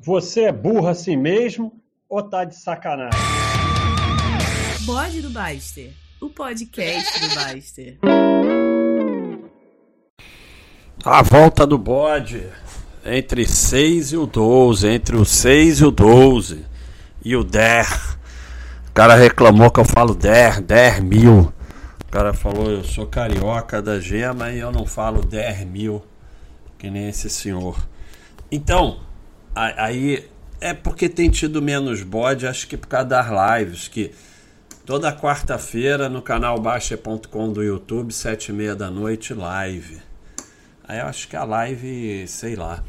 Você 0.00 0.42
é 0.42 0.52
burro 0.52 0.86
assim 0.86 1.16
mesmo 1.16 1.72
ou 2.08 2.22
tá 2.22 2.44
de 2.44 2.54
sacanagem? 2.54 3.18
Bode 4.86 5.20
do 5.20 5.28
Baster, 5.28 5.92
o 6.20 6.30
podcast 6.30 7.20
do 7.20 7.34
Baster. 7.34 7.98
A 11.04 11.20
volta 11.22 11.66
do 11.66 11.76
bode 11.76 12.46
entre 13.04 13.44
6 13.44 14.12
e 14.12 14.16
o 14.16 14.24
12, 14.24 14.86
entre 14.86 15.16
o 15.16 15.24
6 15.24 15.80
e 15.80 15.84
o 15.84 15.90
12 15.90 16.64
e 17.24 17.34
o 17.34 17.42
10. 17.42 18.18
O 18.90 18.92
cara 18.94 19.16
reclamou 19.16 19.68
que 19.68 19.80
eu 19.80 19.84
falo 19.84 20.14
10, 20.14 20.60
10 20.60 21.00
mil. 21.00 21.52
O 22.04 22.08
cara 22.08 22.32
falou, 22.32 22.70
eu 22.70 22.84
sou 22.84 23.04
carioca 23.04 23.82
da 23.82 23.98
gema 23.98 24.52
e 24.52 24.60
eu 24.60 24.70
não 24.70 24.86
falo 24.86 25.26
10 25.26 25.66
mil, 25.66 26.04
que 26.78 26.88
nem 26.88 27.08
esse 27.08 27.28
senhor. 27.28 27.76
Então, 28.50 29.07
aí 29.58 30.28
é 30.60 30.72
porque 30.72 31.08
tem 31.08 31.30
tido 31.30 31.60
menos 31.60 32.02
bode, 32.02 32.46
acho 32.46 32.66
que 32.66 32.76
por 32.76 32.86
causa 32.86 33.06
das 33.06 33.26
lives, 33.28 33.88
que 33.88 34.12
toda 34.84 35.12
quarta-feira 35.12 36.08
no 36.08 36.22
canal 36.22 36.60
Baixa.com 36.60 37.52
do 37.52 37.62
YouTube, 37.62 38.12
sete 38.12 38.50
e 38.50 38.52
meia 38.52 38.74
da 38.74 38.90
noite, 38.90 39.34
live. 39.34 39.98
Aí 40.84 41.00
eu 41.00 41.06
acho 41.06 41.28
que 41.28 41.36
a 41.36 41.44
live, 41.44 42.26
sei 42.26 42.56
lá. 42.56 42.82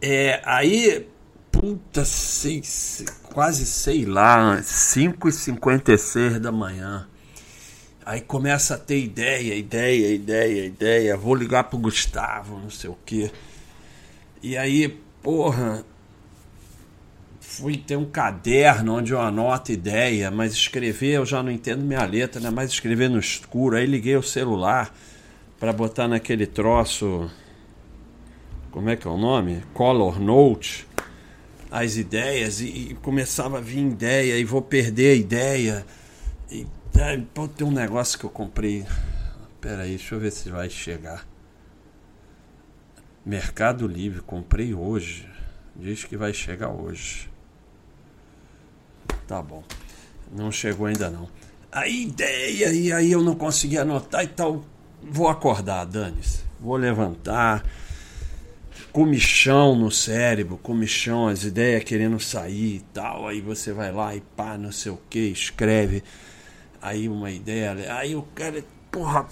É, 0.00 0.40
aí, 0.44 1.06
puta, 1.52 2.04
sei, 2.04 2.62
quase 3.24 3.66
sei 3.66 4.04
lá, 4.04 4.62
5 4.62 5.28
e 5.28 5.32
56 5.32 6.40
da 6.40 6.50
manhã. 6.50 7.06
Aí 8.06 8.20
começa 8.20 8.74
a 8.74 8.78
ter 8.78 8.98
ideia, 8.98 9.54
ideia, 9.54 10.14
ideia, 10.14 10.66
ideia. 10.66 11.16
Vou 11.16 11.34
ligar 11.34 11.64
pro 11.64 11.78
Gustavo, 11.78 12.58
não 12.58 12.70
sei 12.70 12.90
o 12.90 12.98
quê. 13.04 13.30
E 14.42 14.56
aí, 14.56 15.00
porra, 15.22 15.84
fui 17.54 17.76
ter 17.76 17.96
um 17.96 18.04
caderno 18.04 18.96
onde 18.96 19.12
eu 19.12 19.20
anoto 19.20 19.70
ideia, 19.70 20.28
mas 20.28 20.52
escrever 20.52 21.12
eu 21.12 21.26
já 21.26 21.40
não 21.40 21.52
entendo 21.52 21.84
minha 21.84 22.04
letra, 22.04 22.40
né? 22.40 22.50
Mas 22.50 22.70
escrever 22.70 23.08
no 23.08 23.18
escuro. 23.18 23.76
Aí 23.76 23.86
liguei 23.86 24.16
o 24.16 24.22
celular 24.22 24.92
para 25.60 25.72
botar 25.72 26.08
naquele 26.08 26.46
troço. 26.46 27.30
Como 28.72 28.90
é 28.90 28.96
que 28.96 29.06
é 29.06 29.10
o 29.10 29.16
nome? 29.16 29.62
Color 29.72 30.18
Note. 30.18 30.86
As 31.70 31.96
ideias 31.96 32.60
e, 32.60 32.66
e 32.66 32.94
começava 32.94 33.58
a 33.58 33.60
vir 33.60 33.86
ideia 33.86 34.36
e 34.36 34.44
vou 34.44 34.60
perder 34.60 35.12
a 35.12 35.14
ideia. 35.14 35.86
E 36.50 36.66
pô, 37.32 37.46
tem 37.46 37.66
um 37.66 37.72
negócio 37.72 38.18
que 38.18 38.24
eu 38.24 38.30
comprei. 38.30 38.84
Pera 39.60 39.82
aí, 39.82 39.90
deixa 39.90 40.16
eu 40.16 40.20
ver 40.20 40.32
se 40.32 40.50
vai 40.50 40.68
chegar. 40.68 41.24
Mercado 43.24 43.86
Livre, 43.86 44.20
comprei 44.20 44.74
hoje. 44.74 45.28
Diz 45.76 46.04
que 46.04 46.16
vai 46.16 46.34
chegar 46.34 46.70
hoje. 46.70 47.33
Tá 49.26 49.42
bom. 49.42 49.62
Não 50.32 50.50
chegou 50.50 50.86
ainda 50.86 51.10
não. 51.10 51.28
A 51.70 51.88
ideia, 51.88 52.72
e 52.72 52.92
aí 52.92 53.10
eu 53.10 53.22
não 53.22 53.34
consegui 53.34 53.78
anotar 53.78 54.24
e 54.24 54.28
tal. 54.28 54.64
Vou 55.02 55.28
acordar, 55.28 55.84
dane-se. 55.84 56.40
Vou 56.60 56.76
levantar. 56.76 57.64
Comichão 58.92 59.74
no 59.74 59.90
cérebro, 59.90 60.56
comichão, 60.56 61.26
as 61.26 61.42
ideias 61.42 61.82
querendo 61.82 62.20
sair 62.20 62.76
e 62.76 62.84
tal. 62.92 63.26
Aí 63.26 63.40
você 63.40 63.72
vai 63.72 63.90
lá 63.90 64.14
e 64.14 64.20
pá, 64.20 64.56
não 64.56 64.70
sei 64.70 64.92
o 64.92 65.00
que, 65.10 65.18
escreve. 65.18 66.02
Aí 66.80 67.08
uma 67.08 67.30
ideia. 67.30 67.74
Aí 67.96 68.14
o 68.14 68.22
cara, 68.22 68.64
porra, 68.90 69.26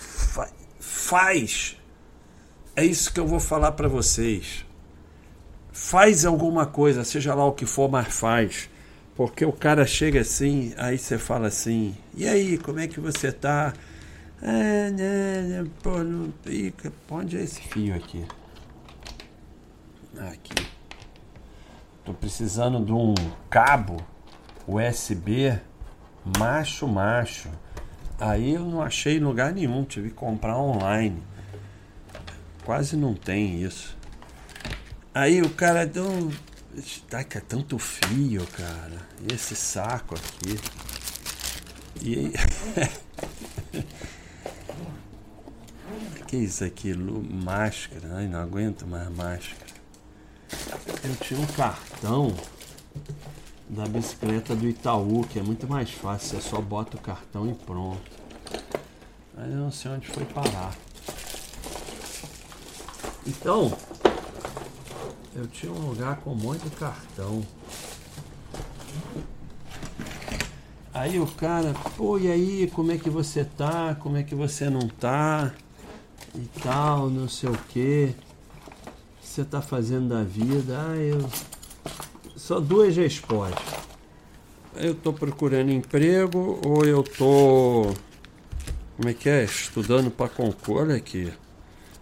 faz 0.80 1.76
é 2.74 2.84
isso 2.84 3.12
que 3.12 3.20
eu 3.20 3.26
vou 3.26 3.38
falar 3.38 3.72
para 3.72 3.86
vocês. 3.86 4.64
Faz 5.70 6.24
alguma 6.24 6.64
coisa, 6.64 7.04
seja 7.04 7.34
lá 7.34 7.44
o 7.44 7.52
que 7.52 7.66
for, 7.66 7.90
mas 7.90 8.08
faz. 8.08 8.70
Porque 9.14 9.44
o 9.44 9.52
cara 9.52 9.86
chega 9.86 10.20
assim, 10.20 10.74
aí 10.76 10.98
você 10.98 11.18
fala 11.18 11.48
assim: 11.48 11.96
e 12.14 12.26
aí, 12.26 12.58
como 12.58 12.80
é 12.80 12.88
que 12.88 12.98
você 12.98 13.30
tá? 13.30 13.72
É, 14.40 14.90
né, 14.90 15.42
né, 15.42 15.70
pô, 15.82 16.02
não 16.02 16.32
fica. 16.42 16.92
Onde 17.10 17.36
é 17.36 17.42
esse 17.42 17.60
fio 17.60 17.94
aqui? 17.94 18.24
Aqui. 20.18 20.66
Tô 22.04 22.12
precisando 22.12 22.84
de 22.84 22.92
um 22.92 23.14
cabo 23.48 24.04
USB 24.66 25.60
macho 26.38 26.88
macho. 26.88 27.48
Aí 28.18 28.54
eu 28.54 28.64
não 28.64 28.82
achei 28.82 29.18
lugar 29.18 29.52
nenhum, 29.52 29.84
tive 29.84 30.08
que 30.10 30.14
comprar 30.14 30.56
online. 30.56 31.22
Quase 32.64 32.96
não 32.96 33.14
tem 33.14 33.62
isso. 33.62 33.96
Aí 35.14 35.42
o 35.42 35.50
cara 35.50 35.86
deu. 35.86 36.30
Tá, 37.08 37.22
que 37.22 37.36
é 37.36 37.40
tanto 37.40 37.78
fio, 37.78 38.46
cara. 38.46 39.06
E 39.20 39.34
esse 39.34 39.54
saco 39.54 40.14
aqui. 40.14 40.58
E 42.00 42.32
que 46.26 46.36
é 46.36 46.38
isso 46.38 46.64
aqui? 46.64 46.94
Máscara. 46.94 48.14
Ai, 48.14 48.26
não 48.26 48.40
aguento 48.40 48.86
mais 48.86 49.10
máscara. 49.10 49.70
Eu 51.04 51.14
tinha 51.16 51.38
um 51.38 51.46
cartão 51.46 52.34
da 53.68 53.86
bicicleta 53.86 54.54
do 54.54 54.66
Itaú, 54.66 55.26
que 55.26 55.38
é 55.38 55.42
muito 55.42 55.68
mais 55.68 55.90
fácil. 55.90 56.40
Você 56.40 56.48
só 56.48 56.58
bota 56.58 56.96
o 56.96 57.00
cartão 57.00 57.50
e 57.50 57.54
pronto. 57.54 58.10
Mas 59.34 59.50
eu 59.50 59.56
não 59.56 59.70
sei 59.70 59.90
onde 59.90 60.06
foi 60.06 60.24
parar. 60.24 60.74
Então, 63.26 63.76
eu 65.34 65.46
tinha 65.46 65.72
um 65.72 65.88
lugar 65.88 66.16
com 66.16 66.34
de 66.36 66.70
cartão. 66.70 67.42
Aí 70.94 71.18
o 71.18 71.26
cara, 71.26 71.72
pô, 71.96 72.18
e 72.18 72.30
aí, 72.30 72.70
como 72.74 72.92
é 72.92 72.98
que 72.98 73.08
você 73.08 73.44
tá? 73.44 73.94
Como 73.94 74.16
é 74.16 74.22
que 74.22 74.34
você 74.34 74.68
não 74.68 74.88
tá? 74.88 75.52
E 76.34 76.46
tal, 76.62 77.08
não 77.08 77.28
sei 77.28 77.48
o 77.48 77.58
que. 77.68 78.14
Você 79.22 79.42
tá 79.42 79.62
fazendo 79.62 80.10
da 80.10 80.22
vida? 80.22 80.78
Ah, 80.78 80.96
eu. 80.96 81.30
Só 82.36 82.60
duas 82.60 82.94
respostas. 82.94 83.62
Eu 84.76 84.94
tô 84.94 85.12
procurando 85.12 85.70
emprego 85.70 86.60
ou 86.64 86.84
eu 86.84 87.02
tô. 87.02 87.94
Como 88.96 89.08
é 89.08 89.14
que 89.14 89.30
é? 89.30 89.44
Estudando 89.44 90.10
para 90.10 90.28
concurso 90.28 90.92
aqui. 90.92 91.32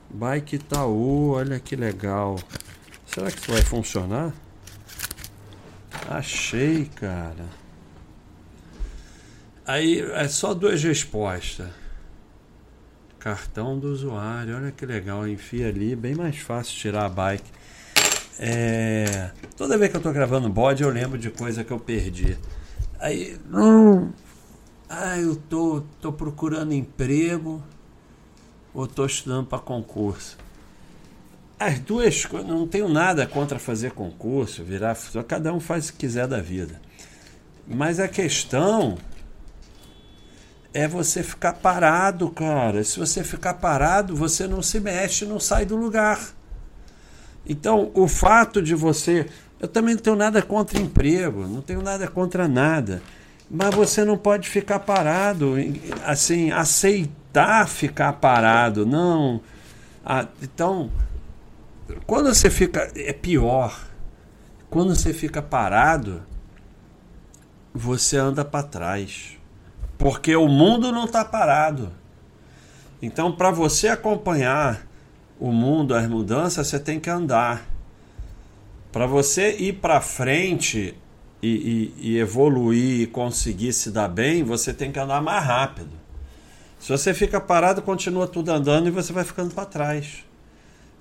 Bike 0.09 0.57
Itaú, 0.57 1.31
olha 1.31 1.61
que 1.61 1.77
legal. 1.77 2.37
Será 3.12 3.28
que 3.28 3.41
isso 3.41 3.50
vai 3.50 3.62
funcionar? 3.62 4.32
Achei, 6.09 6.84
cara. 6.94 7.44
Aí 9.66 10.00
é 10.00 10.28
só 10.28 10.54
duas 10.54 10.81
respostas. 10.81 11.69
Cartão 13.19 13.76
do 13.81 13.88
usuário, 13.88 14.56
olha 14.56 14.70
que 14.70 14.87
legal. 14.87 15.26
Enfia 15.26 15.69
ali, 15.69 15.97
bem 15.97 16.15
mais 16.15 16.38
fácil 16.38 16.76
tirar 16.76 17.06
a 17.06 17.09
bike. 17.09 17.50
É, 18.38 19.32
toda 19.56 19.76
vez 19.76 19.91
que 19.91 19.97
eu 19.97 20.00
tô 20.00 20.12
gravando 20.12 20.49
bode, 20.49 20.84
eu 20.84 20.88
lembro 20.88 21.19
de 21.19 21.31
coisa 21.31 21.65
que 21.65 21.72
eu 21.72 21.81
perdi. 21.81 22.38
Aí, 23.00 23.37
não. 23.50 24.15
Ah, 24.88 25.19
eu 25.19 25.34
tô, 25.34 25.82
tô 26.00 26.12
procurando 26.12 26.72
emprego 26.72 27.60
ou 28.72 28.84
estou 28.84 29.04
estudando 29.04 29.49
para 29.49 29.59
concurso? 29.59 30.38
As 31.60 31.78
duas 31.78 32.25
coisas, 32.25 32.48
não 32.48 32.66
tenho 32.66 32.88
nada 32.88 33.26
contra 33.26 33.59
fazer 33.59 33.91
concurso, 33.91 34.65
virar. 34.65 34.97
Cada 35.28 35.53
um 35.53 35.60
faz 35.60 35.91
o 35.91 35.93
que 35.93 35.98
quiser 35.98 36.26
da 36.26 36.41
vida. 36.41 36.81
Mas 37.69 38.00
a 38.00 38.09
questão 38.09 38.97
é 40.72 40.88
você 40.88 41.22
ficar 41.22 41.53
parado, 41.53 42.31
cara. 42.31 42.82
Se 42.82 42.99
você 42.99 43.22
ficar 43.22 43.53
parado, 43.54 44.16
você 44.16 44.47
não 44.47 44.62
se 44.62 44.81
mexe, 44.81 45.26
não 45.26 45.38
sai 45.38 45.66
do 45.66 45.76
lugar. 45.76 46.31
Então, 47.47 47.91
o 47.93 48.09
fato 48.09 48.62
de 48.62 48.75
você. 48.75 49.26
Eu 49.60 49.69
também 49.69 49.94
não 49.94 50.03
tenho 50.03 50.16
nada 50.16 50.41
contra 50.41 50.81
emprego, 50.81 51.46
não 51.46 51.61
tenho 51.61 51.82
nada 51.82 52.08
contra 52.08 52.49
nada. 52.49 53.02
Mas 53.50 53.75
você 53.75 54.02
não 54.02 54.17
pode 54.17 54.49
ficar 54.49 54.79
parado, 54.79 55.56
assim, 56.06 56.50
aceitar 56.52 57.69
ficar 57.69 58.14
parado, 58.14 58.87
não. 58.87 59.43
Ah, 60.02 60.26
então, 60.43 60.90
quando 62.06 62.34
você 62.34 62.50
fica. 62.50 62.90
É 62.94 63.12
pior. 63.12 63.88
Quando 64.69 64.94
você 64.94 65.12
fica 65.12 65.42
parado, 65.42 66.22
você 67.75 68.16
anda 68.16 68.44
para 68.44 68.62
trás. 68.62 69.37
Porque 69.98 70.34
o 70.37 70.48
mundo 70.48 70.92
não 70.92 71.04
está 71.04 71.25
parado. 71.25 71.92
Então, 73.02 73.32
para 73.32 73.50
você 73.50 73.88
acompanhar 73.88 74.87
o 75.38 75.50
mundo, 75.50 75.94
as 75.94 76.08
mudanças, 76.08 76.66
você 76.66 76.78
tem 76.78 77.00
que 77.00 77.10
andar. 77.10 77.66
Para 78.92 79.06
você 79.06 79.56
ir 79.56 79.75
para 79.75 80.00
frente 80.00 80.94
e, 81.42 81.92
e, 81.98 82.10
e 82.12 82.19
evoluir 82.19 83.00
e 83.00 83.06
conseguir 83.06 83.72
se 83.72 83.90
dar 83.90 84.08
bem, 84.08 84.44
você 84.44 84.75
tem 84.75 84.92
que 84.92 84.98
andar 84.98 85.22
mais 85.22 85.44
rápido. 85.44 85.90
Se 86.78 86.90
você 86.90 87.12
fica 87.12 87.40
parado, 87.40 87.82
continua 87.82 88.26
tudo 88.26 88.50
andando 88.50 88.88
e 88.88 88.90
você 88.90 89.12
vai 89.12 89.25
ficando 89.25 89.54
para 89.54 89.66
trás. 89.66 90.25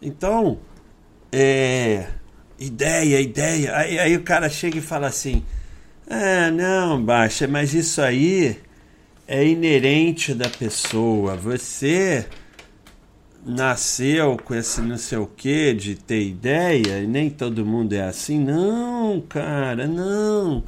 Então, 0.01 0.59
é, 1.31 2.07
ideia, 2.59 3.21
ideia. 3.21 3.75
Aí, 3.75 3.99
aí 3.99 4.15
o 4.15 4.23
cara 4.23 4.49
chega 4.49 4.77
e 4.77 4.81
fala 4.81 5.07
assim: 5.07 5.43
Ah, 6.09 6.51
não, 6.51 7.03
Baixa, 7.03 7.47
mas 7.47 7.73
isso 7.73 8.01
aí 8.01 8.57
é 9.27 9.45
inerente 9.45 10.33
da 10.33 10.49
pessoa. 10.49 11.35
Você 11.35 12.25
nasceu 13.45 14.37
com 14.37 14.53
esse 14.53 14.81
não 14.81 14.97
sei 14.97 15.17
o 15.17 15.27
que 15.27 15.73
de 15.73 15.95
ter 15.95 16.21
ideia 16.21 16.99
e 16.99 17.07
nem 17.07 17.29
todo 17.29 17.65
mundo 17.65 17.93
é 17.93 18.01
assim. 18.01 18.39
Não, 18.39 19.21
cara, 19.21 19.87
não. 19.87 20.63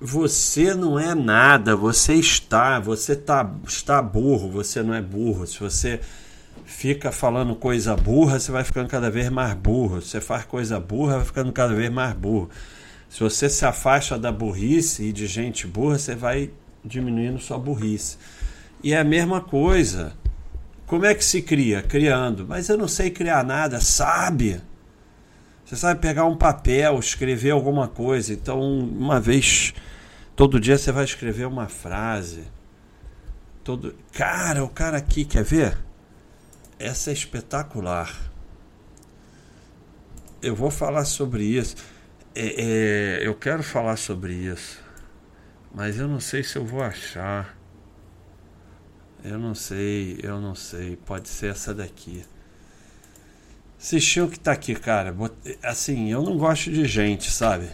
Você 0.00 0.74
não 0.74 0.98
é 0.98 1.12
nada, 1.12 1.74
você 1.74 2.14
está, 2.14 2.78
você 2.78 3.16
tá, 3.16 3.52
está 3.66 4.00
burro, 4.00 4.48
você 4.48 4.82
não 4.82 4.94
é 4.94 5.02
burro. 5.02 5.44
Se 5.46 5.58
você 5.58 6.00
fica 6.68 7.10
falando 7.10 7.56
coisa 7.56 7.96
burra, 7.96 8.38
você 8.38 8.52
vai 8.52 8.62
ficando 8.62 8.88
cada 8.88 9.10
vez 9.10 9.30
mais 9.30 9.54
burro. 9.54 10.02
Você 10.02 10.20
faz 10.20 10.44
coisa 10.44 10.78
burra, 10.78 11.16
vai 11.16 11.24
ficando 11.24 11.50
cada 11.50 11.74
vez 11.74 11.90
mais 11.90 12.14
burro. 12.14 12.50
Se 13.08 13.20
você 13.20 13.48
se 13.48 13.64
afasta 13.64 14.18
da 14.18 14.30
burrice 14.30 15.04
e 15.04 15.12
de 15.12 15.26
gente 15.26 15.66
burra, 15.66 15.98
você 15.98 16.14
vai 16.14 16.50
diminuindo 16.84 17.40
sua 17.40 17.58
burrice. 17.58 18.18
E 18.82 18.92
é 18.92 18.98
a 18.98 19.04
mesma 19.04 19.40
coisa. 19.40 20.12
Como 20.86 21.06
é 21.06 21.14
que 21.14 21.24
se 21.24 21.40
cria? 21.40 21.82
Criando. 21.82 22.46
Mas 22.46 22.68
eu 22.68 22.76
não 22.76 22.86
sei 22.86 23.10
criar 23.10 23.42
nada, 23.44 23.80
sabe? 23.80 24.60
Você 25.64 25.74
sabe 25.74 26.00
pegar 26.00 26.26
um 26.26 26.36
papel, 26.36 26.98
escrever 26.98 27.50
alguma 27.50 27.88
coisa. 27.88 28.32
Então, 28.32 28.60
uma 28.60 29.18
vez, 29.18 29.72
todo 30.36 30.60
dia 30.60 30.76
você 30.76 30.92
vai 30.92 31.04
escrever 31.04 31.46
uma 31.46 31.66
frase. 31.66 32.42
Todo... 33.64 33.94
Cara, 34.12 34.62
o 34.62 34.68
cara 34.68 34.98
aqui, 34.98 35.24
quer 35.24 35.42
ver? 35.42 35.87
Essa 36.78 37.10
é 37.10 37.12
espetacular. 37.12 38.16
Eu 40.40 40.54
vou 40.54 40.70
falar 40.70 41.04
sobre 41.04 41.42
isso. 41.42 41.74
É, 42.36 43.22
é, 43.22 43.26
eu 43.26 43.34
quero 43.34 43.64
falar 43.64 43.96
sobre 43.96 44.32
isso. 44.32 44.80
Mas 45.74 45.98
eu 45.98 46.06
não 46.06 46.20
sei 46.20 46.44
se 46.44 46.56
eu 46.56 46.64
vou 46.64 46.80
achar. 46.80 47.58
Eu 49.24 49.40
não 49.40 49.56
sei, 49.56 50.20
eu 50.22 50.40
não 50.40 50.54
sei. 50.54 50.96
Pode 50.96 51.28
ser 51.28 51.50
essa 51.50 51.74
daqui. 51.74 52.24
Assistiu 53.76 54.28
que 54.28 54.38
tá 54.38 54.52
aqui, 54.52 54.76
cara. 54.76 55.12
Assim, 55.64 56.12
eu 56.12 56.22
não 56.22 56.38
gosto 56.38 56.70
de 56.70 56.86
gente, 56.86 57.28
sabe? 57.28 57.68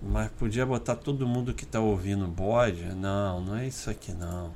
Mas 0.00 0.30
podia 0.30 0.64
botar 0.64 0.96
todo 0.96 1.26
mundo 1.26 1.52
que 1.52 1.66
tá 1.66 1.78
ouvindo 1.78 2.26
bode. 2.26 2.84
Não, 2.94 3.44
não 3.44 3.56
é 3.56 3.68
isso 3.68 3.90
aqui 3.90 4.12
não. 4.12 4.50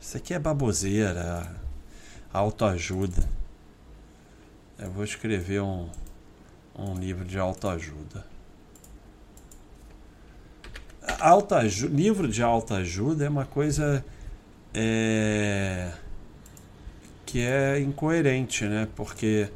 Isso 0.00 0.16
aqui 0.16 0.34
é 0.34 0.38
baboseira 0.38 1.67
autoajuda. 2.32 3.28
Eu 4.78 4.90
vou 4.90 5.04
escrever 5.04 5.60
um, 5.60 5.88
um 6.78 6.94
livro 6.94 7.24
de 7.24 7.38
autoajuda. 7.38 8.24
Autoajuda, 11.20 11.94
livro 11.94 12.28
de 12.28 12.42
autoajuda 12.42 13.24
é 13.24 13.28
uma 13.28 13.46
coisa 13.46 14.04
é, 14.72 15.90
que 17.26 17.40
é 17.40 17.80
incoerente, 17.80 18.64
né? 18.66 18.86
Porque 18.94 19.50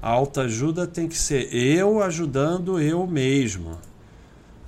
a 0.00 0.08
autoajuda 0.08 0.86
tem 0.86 1.08
que 1.08 1.18
ser 1.18 1.52
eu 1.54 2.02
ajudando 2.02 2.80
eu 2.80 3.06
mesmo. 3.06 3.78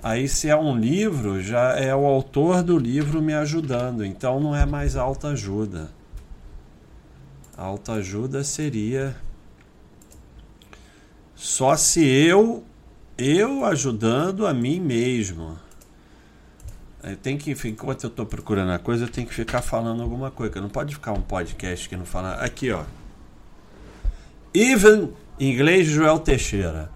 Aí, 0.03 0.29
se 0.29 0.49
é 0.49 0.57
um 0.57 0.77
livro, 0.77 1.43
já 1.43 1.73
é 1.77 1.95
o 1.95 2.07
autor 2.07 2.63
do 2.63 2.79
livro 2.79 3.21
me 3.21 3.35
ajudando. 3.35 4.05
Então, 4.05 4.39
não 4.39 4.55
é 4.55 4.65
mais 4.65 4.97
autoajuda. 4.97 5.91
Autoajuda 7.59 8.45
seria 8.45 9.17
só 11.35 11.77
se 11.77 12.05
eu 12.07 12.65
eu 13.17 13.65
ajudando 13.65 14.47
a 14.47 14.55
mim 14.55 14.79
mesmo. 14.79 15.59
Tem 17.21 17.37
que, 17.37 17.51
enquanto 17.69 18.05
eu 18.05 18.09
estou 18.09 18.25
procurando 18.25 18.71
a 18.71 18.79
coisa, 18.79 19.05
eu 19.05 19.09
tenho 19.09 19.27
que 19.27 19.35
ficar 19.35 19.61
falando 19.61 20.03
alguma 20.03 20.31
coisa. 20.31 20.61
Não 20.61 20.69
pode 20.69 20.95
ficar 20.95 21.13
um 21.13 21.21
podcast 21.21 21.89
que 21.89 21.97
não 21.97 22.05
fala. 22.05 22.35
Aqui, 22.35 22.71
ó. 22.71 22.85
Even, 24.55 25.13
em 25.39 25.53
inglês, 25.53 25.89
Joel 25.89 26.21
Teixeira. 26.21 26.91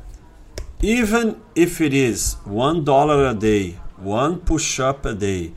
Even 0.80 1.36
if 1.56 1.80
it 1.80 1.96
is 1.96 2.38
one 2.46 2.82
dollar 2.82 3.26
a 3.26 3.34
day, 3.34 3.76
one 4.00 4.36
push-up 4.36 5.08
a 5.08 5.14
day, 5.14 5.52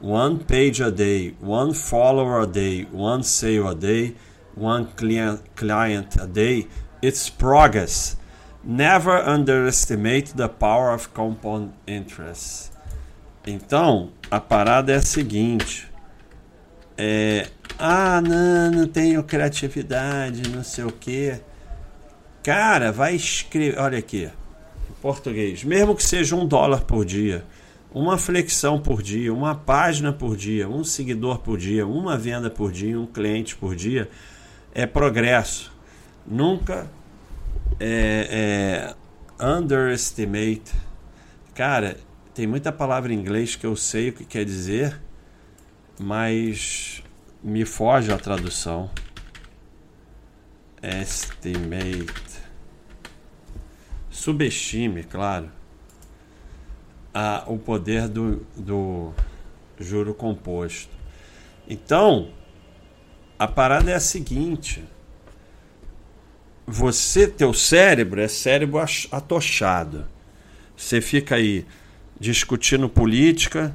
one 0.00 0.38
page 0.38 0.82
a 0.82 0.90
day, 0.90 1.36
one 1.40 1.72
follower 1.72 2.40
a 2.40 2.46
day, 2.46 2.86
one 2.92 3.22
sale 3.22 3.68
a 3.68 3.74
day, 3.74 4.14
one 4.54 4.86
client, 4.96 5.40
client 5.56 6.16
a 6.20 6.26
day, 6.26 6.66
it's 7.02 7.28
progress. 7.28 8.16
Never 8.62 9.16
underestimate 9.16 10.36
the 10.36 10.48
power 10.48 10.92
of 10.92 11.08
compound 11.14 11.72
interest. 11.86 12.70
Então, 13.46 14.10
a 14.30 14.38
parada 14.38 14.92
é 14.92 14.96
a 14.96 15.02
seguinte: 15.02 15.88
é, 16.98 17.48
ah, 17.78 18.20
não, 18.20 18.70
não 18.70 18.86
tenho 18.86 19.22
criatividade, 19.24 20.50
não 20.50 20.62
sei 20.62 20.84
o 20.84 20.92
que. 20.92 21.40
Cara, 22.42 22.92
vai 22.92 23.14
escrever. 23.14 23.78
Olha 23.78 23.98
aqui, 23.98 24.30
português, 25.00 25.64
mesmo 25.64 25.96
que 25.96 26.02
seja 26.02 26.36
um 26.36 26.46
dólar 26.46 26.82
por 26.82 27.06
dia, 27.06 27.44
uma 27.92 28.18
flexão 28.18 28.78
por 28.78 29.02
dia, 29.02 29.32
uma 29.32 29.54
página 29.54 30.12
por 30.12 30.36
dia, 30.36 30.68
um 30.68 30.84
seguidor 30.84 31.38
por 31.38 31.56
dia, 31.56 31.86
uma 31.86 32.18
venda 32.18 32.50
por 32.50 32.70
dia, 32.70 33.00
um 33.00 33.06
cliente 33.06 33.56
por 33.56 33.74
dia 33.74 34.08
é 34.74 34.86
progresso. 34.86 35.72
Nunca 36.26 36.90
é, 37.78 38.94
é, 39.40 39.44
underestimate. 39.44 40.72
Cara, 41.54 41.96
tem 42.34 42.46
muita 42.46 42.72
palavra 42.72 43.12
em 43.12 43.16
inglês 43.16 43.56
que 43.56 43.66
eu 43.66 43.74
sei 43.76 44.10
o 44.10 44.12
que 44.12 44.24
quer 44.24 44.44
dizer, 44.44 45.00
mas 45.98 47.02
me 47.42 47.64
foge 47.64 48.12
a 48.12 48.18
tradução. 48.18 48.90
Estimate. 50.82 52.40
Subestime, 54.10 55.04
claro, 55.04 55.50
a, 57.14 57.44
o 57.46 57.58
poder 57.58 58.08
do, 58.08 58.44
do 58.56 59.12
juro 59.78 60.12
composto. 60.14 60.94
Então, 61.68 62.30
a 63.40 63.48
parada 63.48 63.90
é 63.90 63.94
a 63.94 64.00
seguinte: 64.00 64.84
você, 66.66 67.26
teu 67.26 67.54
cérebro 67.54 68.20
é 68.20 68.28
cérebro 68.28 68.78
atochado. 69.10 70.06
Você 70.76 71.00
fica 71.00 71.36
aí 71.36 71.66
discutindo 72.18 72.86
política, 72.86 73.74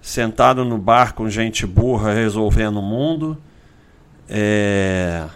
sentado 0.00 0.64
no 0.64 0.78
bar 0.78 1.12
com 1.12 1.28
gente 1.28 1.66
burra 1.66 2.14
resolvendo 2.14 2.78
o 2.78 2.82
mundo, 2.82 3.36
é, 4.30 5.26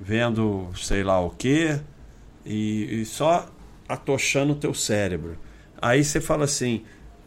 vendo 0.00 0.70
sei 0.76 1.02
lá 1.02 1.18
o 1.18 1.30
que, 1.30 1.76
e, 2.46 3.00
e 3.00 3.04
só 3.04 3.48
atochando 3.88 4.52
o 4.52 4.56
teu 4.56 4.72
cérebro. 4.72 5.36
Aí 5.82 6.04
você 6.04 6.20
fala 6.20 6.44
assim: 6.44 6.84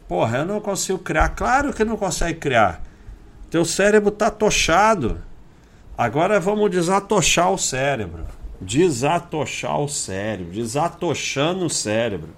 porra, 0.08 0.38
eu 0.38 0.46
não 0.46 0.58
consigo 0.58 0.98
criar. 1.00 1.28
Claro 1.28 1.70
que 1.70 1.84
não 1.84 1.98
consegue 1.98 2.38
criar. 2.38 2.82
Teu 3.54 3.64
cérebro 3.64 4.08
está 4.08 4.32
tochado. 4.32 5.22
Agora 5.96 6.40
vamos 6.40 6.68
desatochar 6.72 7.52
o 7.52 7.56
cérebro. 7.56 8.24
Desatochar 8.60 9.80
o 9.80 9.88
cérebro. 9.88 10.52
Desatochando 10.52 11.66
o 11.66 11.70
cérebro. 11.70 12.30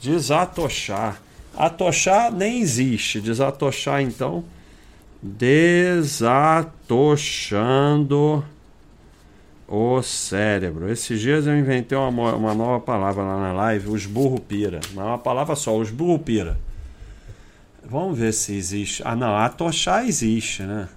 Desatochar. 0.00 1.20
Atochar 1.56 2.30
nem 2.30 2.60
existe. 2.60 3.20
Desatochar 3.20 4.02
então. 4.02 4.44
Desatochando 5.20 6.14
o 9.66 10.00
cérebro. 10.00 10.88
Esses 10.92 11.18
dias 11.18 11.44
eu 11.48 11.58
inventei 11.58 11.98
uma, 11.98 12.36
uma 12.36 12.54
nova 12.54 12.78
palavra 12.78 13.24
lá 13.24 13.40
na 13.40 13.52
live, 13.52 13.88
os 13.88 14.06
burro 14.06 14.38
pira. 14.38 14.78
Não 14.94 15.02
é 15.02 15.06
uma 15.06 15.18
palavra 15.18 15.56
só, 15.56 15.76
os 15.76 15.90
burro 15.90 16.20
pira. 16.20 16.56
Vamos 17.86 18.18
ver 18.18 18.32
se 18.32 18.54
existe. 18.54 19.02
Ah, 19.04 19.14
não. 19.14 19.36
Atochar 19.36 20.06
existe, 20.06 20.62
né? 20.62 20.88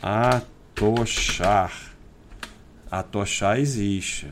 Atochar. 0.00 1.72
Atochar 2.90 3.58
existe. 3.58 4.28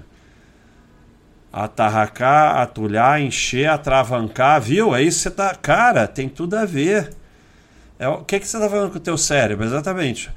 Atarracar, 1.53 2.59
atulhar, 2.59 3.21
encher, 3.21 3.69
atravancar, 3.69 4.61
viu? 4.61 4.95
É 4.95 5.03
isso 5.03 5.19
que 5.19 5.23
você 5.25 5.31
tá. 5.31 5.53
Cara, 5.55 6.07
tem 6.07 6.29
tudo 6.29 6.55
a 6.55 6.65
ver. 6.65 7.11
É, 7.99 8.07
o 8.09 8.25
que, 8.25 8.39
que 8.39 8.47
você 8.47 8.59
tá 8.59 8.71
falando 8.71 8.93
com 8.93 8.99
o 8.99 9.01
teu 9.01 9.19
cérebro? 9.19 9.65
Exatamente. 9.65 10.31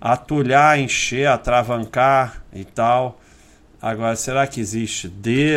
Atulhar, 0.00 0.78
encher, 0.78 1.26
atravancar 1.26 2.44
e 2.52 2.64
tal. 2.64 3.20
Agora, 3.80 4.14
será 4.14 4.46
que 4.46 4.60
existe 4.60 5.08
desatochar? 5.08 5.56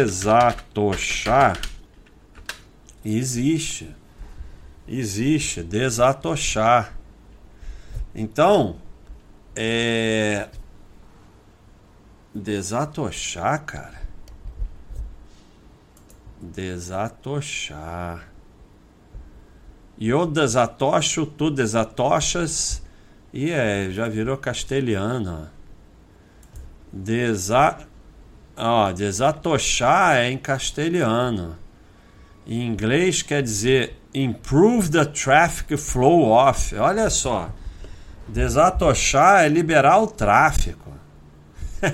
Existe 3.04 3.94
existe 4.88 5.64
desatochar. 5.64 6.98
Então, 8.14 8.78
é, 9.56 10.50
Desatochar, 12.34 13.66
cara. 13.66 14.02
Desatochar. 16.42 18.26
E 19.98 20.08
eu 20.08 20.26
desatocho, 20.26 21.26
tu 21.26 21.52
desatochas. 21.52 22.82
E 23.34 23.52
é, 23.52 23.92
já 23.92 24.08
virou 24.08 24.38
castelhano. 24.38 25.50
Desa... 26.92 27.80
Ó, 28.56 28.92
desatochar 28.94 30.18
é 30.18 30.32
em 30.32 30.38
castelhano. 30.38 31.58
Em 32.48 32.66
inglês 32.66 33.22
quer 33.22 33.44
dizer 33.44 34.01
improve 34.14 34.90
the 34.90 35.06
traffic 35.06 35.78
flow 35.78 36.30
off. 36.30 36.76
Olha 36.76 37.10
só. 37.10 37.50
Desatochar 38.28 39.44
é 39.44 39.50
liberar 39.50 40.00
o 40.00 40.08
tráfego. 40.08 40.92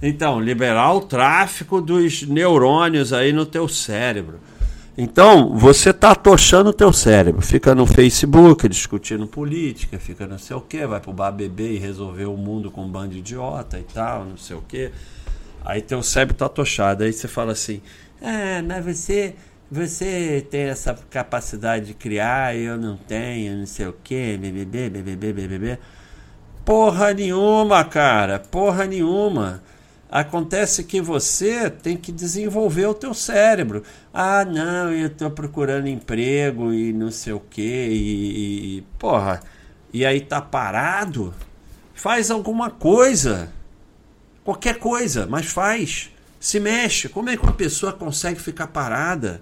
então, 0.00 0.40
liberar 0.40 0.92
o 0.94 1.00
tráfego 1.00 1.80
dos 1.80 2.22
neurônios 2.22 3.12
aí 3.12 3.32
no 3.32 3.44
teu 3.44 3.68
cérebro. 3.68 4.40
Então, 4.96 5.56
você 5.56 5.90
está 5.90 6.10
atochando 6.10 6.70
o 6.70 6.74
teu 6.74 6.92
cérebro. 6.92 7.40
Fica 7.40 7.74
no 7.74 7.86
Facebook 7.86 8.68
discutindo 8.68 9.26
política, 9.26 9.98
fica 9.98 10.26
não 10.26 10.38
sei 10.38 10.56
o 10.56 10.60
que, 10.60 10.86
vai 10.86 11.00
pro 11.00 11.12
bar 11.12 11.30
beber 11.30 11.72
e 11.72 11.78
resolver 11.78 12.26
o 12.26 12.36
mundo 12.36 12.70
com 12.70 12.84
um 12.84 12.88
bando 12.88 13.10
de 13.10 13.18
idiota 13.18 13.78
e 13.78 13.82
tal, 13.82 14.24
não 14.24 14.36
sei 14.36 14.56
o 14.56 14.62
que. 14.62 14.90
Aí 15.64 15.80
teu 15.80 16.02
cérebro 16.02 16.34
está 16.34 16.46
atochado. 16.46 17.04
Aí 17.04 17.12
você 17.12 17.28
fala 17.28 17.52
assim, 17.52 17.80
ah, 18.22 18.62
mas 18.66 18.84
você 18.98 19.34
você 19.70 20.46
tem 20.50 20.62
essa 20.62 20.94
capacidade 21.08 21.86
de 21.86 21.94
criar 21.94 22.56
eu 22.56 22.76
não 22.76 22.96
tenho, 22.96 23.56
não 23.56 23.66
sei 23.66 23.86
o 23.86 23.92
que, 23.92 24.36
BBB, 24.36 24.90
BBB, 24.90 25.32
BBB. 25.32 25.78
Porra 26.64 27.14
nenhuma, 27.14 27.84
cara, 27.84 28.38
porra 28.38 28.84
nenhuma. 28.86 29.62
Acontece 30.10 30.82
que 30.82 31.00
você 31.00 31.70
tem 31.70 31.96
que 31.96 32.10
desenvolver 32.10 32.86
o 32.86 32.94
teu 32.94 33.14
cérebro. 33.14 33.84
Ah, 34.12 34.44
não, 34.44 34.92
eu 34.92 35.06
estou 35.06 35.30
procurando 35.30 35.86
emprego 35.86 36.72
e 36.72 36.92
não 36.92 37.12
sei 37.12 37.32
o 37.32 37.38
que 37.38 37.62
e, 37.62 38.78
e 38.78 38.82
porra, 38.98 39.40
e 39.92 40.04
aí 40.04 40.20
tá 40.20 40.40
parado? 40.40 41.32
Faz 41.94 42.28
alguma 42.30 42.70
coisa. 42.70 43.52
Qualquer 44.42 44.78
coisa, 44.78 45.26
mas 45.28 45.46
faz. 45.46 46.10
Se 46.40 46.58
mexe. 46.58 47.08
Como 47.08 47.28
é 47.30 47.36
que 47.36 47.42
uma 47.42 47.52
pessoa 47.52 47.92
consegue 47.92 48.40
ficar 48.40 48.66
parada? 48.66 49.40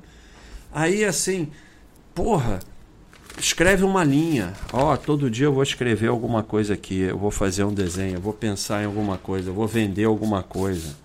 Aí 0.72 1.04
assim, 1.04 1.50
porra, 2.14 2.60
escreve 3.38 3.84
uma 3.84 4.04
linha. 4.04 4.52
Ó, 4.72 4.92
oh, 4.92 4.96
todo 4.96 5.30
dia 5.30 5.46
eu 5.46 5.52
vou 5.52 5.62
escrever 5.62 6.08
alguma 6.08 6.42
coisa 6.42 6.74
aqui, 6.74 7.00
eu 7.00 7.18
vou 7.18 7.30
fazer 7.30 7.64
um 7.64 7.72
desenho, 7.72 8.16
eu 8.16 8.20
vou 8.20 8.32
pensar 8.32 8.82
em 8.82 8.86
alguma 8.86 9.16
coisa, 9.16 9.50
eu 9.50 9.54
vou 9.54 9.66
vender 9.66 10.04
alguma 10.04 10.42
coisa. 10.42 10.96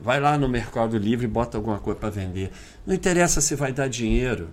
Vai 0.00 0.20
lá 0.20 0.36
no 0.36 0.48
Mercado 0.48 0.98
Livre 0.98 1.24
e 1.24 1.28
bota 1.28 1.56
alguma 1.56 1.78
coisa 1.78 1.98
para 1.98 2.10
vender. 2.10 2.50
Não 2.86 2.94
interessa 2.94 3.40
se 3.40 3.54
vai 3.54 3.72
dar 3.72 3.88
dinheiro. 3.88 4.50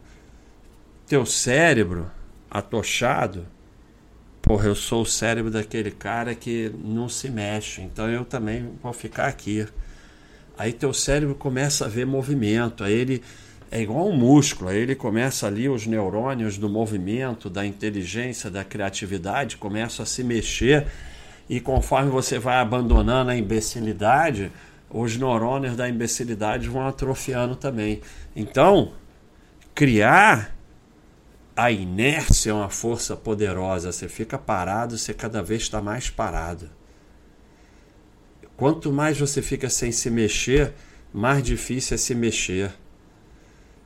Teu 1.07 1.25
cérebro 1.25 2.09
atochado. 2.49 3.45
Porra, 4.41 4.67
eu 4.67 4.75
sou 4.75 5.03
o 5.03 5.05
cérebro 5.05 5.51
daquele 5.51 5.91
cara 5.91 6.33
que 6.33 6.71
não 6.83 7.07
se 7.07 7.29
mexe, 7.29 7.81
então 7.81 8.09
eu 8.09 8.25
também 8.25 8.71
vou 8.81 8.93
ficar 8.93 9.27
aqui. 9.27 9.67
Aí 10.57 10.73
teu 10.73 10.93
cérebro 10.93 11.35
começa 11.35 11.85
a 11.85 11.87
ver 11.87 12.05
movimento, 12.05 12.83
aí 12.83 12.93
ele 12.93 13.23
é 13.71 13.81
igual 13.81 14.09
um 14.09 14.15
músculo, 14.15 14.69
aí 14.69 14.79
ele 14.79 14.95
começa 14.95 15.47
ali, 15.47 15.69
os 15.69 15.87
neurônios 15.87 16.57
do 16.57 16.69
movimento, 16.69 17.49
da 17.49 17.65
inteligência, 17.65 18.51
da 18.51 18.65
criatividade 18.65 19.55
começam 19.55 20.03
a 20.03 20.05
se 20.05 20.25
mexer 20.25 20.87
e 21.49 21.61
conforme 21.61 22.11
você 22.11 22.37
vai 22.37 22.57
abandonando 22.57 23.31
a 23.31 23.35
imbecilidade, 23.35 24.51
os 24.89 25.15
neurônios 25.15 25.77
da 25.77 25.87
imbecilidade 25.87 26.67
vão 26.67 26.85
atrofiando 26.85 27.55
também. 27.55 28.01
Então, 28.35 28.91
criar 29.73 30.53
a 31.55 31.71
inércia 31.71 32.51
é 32.51 32.53
uma 32.53 32.69
força 32.69 33.15
poderosa. 33.15 33.91
Você 33.91 34.09
fica 34.09 34.37
parado, 34.37 34.97
você 34.97 35.13
cada 35.13 35.41
vez 35.41 35.61
está 35.61 35.81
mais 35.81 36.09
parado. 36.09 36.69
Quanto 38.57 38.91
mais 38.91 39.17
você 39.17 39.41
fica 39.41 39.69
sem 39.69 39.93
se 39.93 40.09
mexer, 40.09 40.73
mais 41.13 41.41
difícil 41.41 41.95
é 41.95 41.97
se 41.97 42.13
mexer 42.13 42.73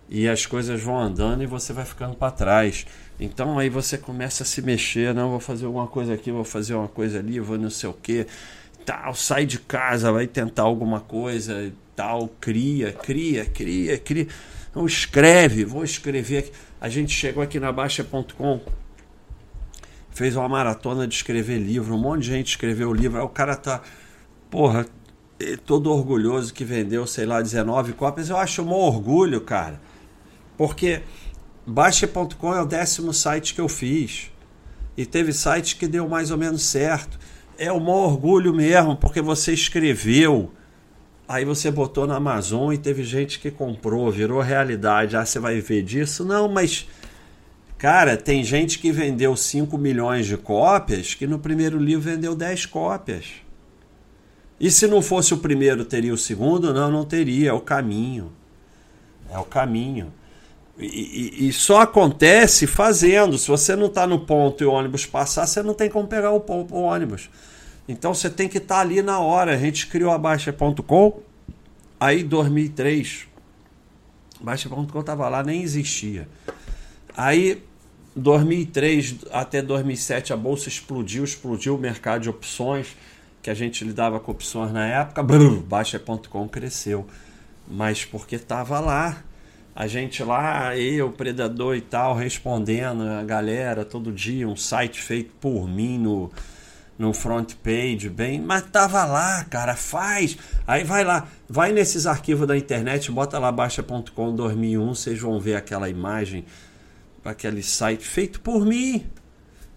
e 0.10 0.28
as 0.28 0.46
coisas 0.46 0.82
vão 0.82 1.00
andando 1.00 1.44
e 1.44 1.48
você 1.48 1.74
vai 1.74 1.86
ficando 1.86 2.16
para 2.16 2.32
trás. 2.32 2.86
Então 3.20 3.58
aí 3.58 3.70
você 3.70 3.98
começa 3.98 4.44
a 4.44 4.46
se 4.46 4.62
mexer, 4.62 5.14
não 5.14 5.30
vou 5.30 5.40
fazer 5.40 5.66
alguma 5.66 5.88
coisa 5.88 6.14
aqui, 6.14 6.32
vou 6.32 6.44
fazer 6.44 6.76
uma 6.76 6.88
coisa 6.88 7.20
ali, 7.20 7.40
vou 7.40 7.58
não 7.58 7.70
sei 7.70 7.90
o 7.90 7.94
que, 7.94 8.28
tal, 8.86 9.16
sai 9.16 9.46
de 9.46 9.60
casa, 9.60 10.12
vai 10.12 10.28
tentar 10.28 10.64
alguma 10.64 11.00
coisa, 11.00 11.72
tal, 11.96 12.28
cria, 12.40 12.92
cria, 12.92 13.46
cria, 13.46 13.98
cria. 13.98 14.28
Então 14.70 14.86
escreve, 14.86 15.66
vou 15.66 15.84
escrever 15.84 16.40
aqui. 16.40 16.52
A 16.80 16.90
gente 16.90 17.14
chegou 17.14 17.42
aqui 17.42 17.60
na 17.60 17.72
Baixa.com, 17.72 18.62
fez 20.12 20.36
uma 20.36 20.48
maratona 20.48 21.08
de 21.08 21.16
escrever 21.16 21.58
livro, 21.58 21.96
um 21.96 22.00
monte 22.00 22.24
de 22.24 22.30
gente 22.30 22.48
escreveu 22.50 22.94
livro, 22.94 23.18
aí 23.18 23.24
o 23.24 23.30
cara 23.30 23.56
tá, 23.56 23.82
porra, 24.52 24.86
todo 25.66 25.92
orgulhoso 25.92 26.54
que 26.54 26.66
vendeu, 26.66 27.08
sei 27.08 27.26
lá, 27.26 27.42
19 27.42 27.94
cópias. 27.94 28.30
Eu 28.30 28.38
acho 28.38 28.62
um 28.62 28.72
orgulho, 28.72 29.42
cara 29.42 29.80
porque 30.58 31.02
Baixa.com 31.68 32.54
é 32.54 32.62
o 32.62 32.66
décimo 32.66 33.12
site 33.12 33.56
que 33.56 33.62
eu 33.62 33.68
fiz. 33.68 34.32
E 34.96 35.06
teve 35.06 35.34
site 35.34 35.76
que 35.76 35.88
deu 35.88 36.08
mais 36.08 36.30
ou 36.30 36.38
menos 36.38 36.62
certo. 36.62 37.18
É 37.58 37.72
um 37.72 37.90
orgulho 37.90 38.54
mesmo, 38.54 38.96
porque 38.96 39.20
você 39.20 39.52
escreveu. 39.52 40.52
Aí 41.28 41.44
você 41.44 41.72
botou 41.72 42.06
na 42.06 42.18
Amazon 42.18 42.72
e 42.72 42.78
teve 42.78 43.04
gente 43.04 43.40
que 43.40 43.50
comprou, 43.50 44.12
virou 44.12 44.42
realidade. 44.42 45.18
Ah, 45.18 45.26
você 45.26 45.40
vai 45.40 45.60
ver 45.60 45.82
disso? 45.82 46.24
Não, 46.24 46.48
mas. 46.48 46.88
Cara, 47.80 48.16
tem 48.16 48.44
gente 48.44 48.80
que 48.80 48.92
vendeu 48.92 49.36
5 49.36 49.78
milhões 49.78 50.28
de 50.28 50.38
cópias 50.38 51.14
que 51.14 51.28
no 51.28 51.40
primeiro 51.40 51.78
livro 51.78 52.12
vendeu 52.12 52.36
10 52.36 52.68
cópias. 52.68 53.26
E 54.60 54.72
se 54.72 54.88
não 54.88 55.02
fosse 55.02 55.34
o 55.34 55.38
primeiro, 55.38 55.84
teria 55.84 56.14
o 56.14 56.18
segundo? 56.18 56.74
Não, 56.74 56.92
não 56.92 57.04
teria. 57.04 57.50
É 57.50 57.54
o 57.54 57.60
caminho. 57.60 58.32
É 59.30 59.38
o 59.38 59.44
caminho. 59.44 60.14
E, 60.77 61.48
e, 61.48 61.53
só 61.53 61.82
acontece 61.82 62.67
fazendo. 62.67 63.38
Se 63.38 63.48
você 63.48 63.75
não 63.75 63.88
está 63.88 64.05
no 64.05 64.20
ponto 64.20 64.62
e 64.62 64.67
o 64.67 64.72
ônibus 64.72 65.05
passar, 65.05 65.48
você 65.48 65.63
não 65.63 65.74
tem 65.74 65.89
como 65.89 66.08
pegar 66.08 66.32
o, 66.32 66.44
o 66.48 66.82
ônibus. 66.82 67.29
Então 67.88 68.13
você 68.13 68.29
tem 68.29 68.50
que 68.50 68.58
estar 68.58 68.75
tá 68.75 68.82
ali 68.82 69.01
na 69.01 69.20
hora. 69.20 69.53
A 69.53 69.58
gente 69.58 69.88
criou 69.88 70.12
a 70.12 70.17
Baixa.com, 70.17 71.22
aí 72.00 72.24
2003, 72.24 73.27
Baixa.com 74.41 75.00
estava 75.00 75.29
lá, 75.29 75.44
nem 75.44 75.62
existia. 75.62 76.27
Aí 77.15 77.63
2003 78.15 79.15
até 79.32 79.62
2007 79.62 80.34
a 80.34 80.38
bolsa 80.38 80.67
explodiu, 80.67 81.24
explodiu 81.24 81.75
o 81.75 81.77
mercado 81.77 82.24
de 82.24 82.29
opções, 82.29 82.98
que 83.41 83.50
a 83.50 83.53
gente 83.53 83.84
lidava 83.86 84.20
com 84.20 84.32
opções 84.32 84.74
na 84.74 84.86
época, 84.86 85.24
Baixa.com 85.24 86.50
cresceu. 86.50 87.08
Mas 87.67 88.03
porque 88.03 88.36
estava 88.36 88.79
lá 88.79 89.24
a 89.75 89.88
gente 89.88 90.24
lá, 90.24 90.77
eu, 90.77 91.12
Predador 91.12 91.75
e 91.75 91.82
tal, 91.82 92.15
respondendo 92.15 93.03
a 93.03 93.24
galera 93.24 93.84
todo 93.84 94.10
dia, 94.10 94.48
um 94.48 94.55
site 94.55 95.01
feito 95.01 95.34
por 95.41 95.67
mim 95.67 96.00
no, 96.00 96.32
no 96.98 97.12
front 97.12 97.55
page, 97.55 98.10
bem, 98.10 98.39
mas 98.39 98.63
tava 98.72 99.03
lá, 99.03 99.44
cara, 99.44 99.75
faz. 99.75 100.38
Aí 100.65 100.86
vai 100.86 101.03
lá, 101.03 101.27
vai 101.50 101.74
nesses 101.74 102.08
arquivos 102.08 102.48
da 102.48 102.58
internet, 102.58 103.12
bota 103.12 103.38
lá 103.38 103.51
baixa.com 103.51 104.34
2001, 104.34 104.96
vocês 104.96 105.20
vão 105.20 105.41
ver 105.41 105.55
aquela 105.55 105.89
imagem, 105.89 106.46
aquele 107.25 107.62
site 107.62 108.08
feito 108.08 108.39
por 108.39 108.65
mim. 108.65 109.05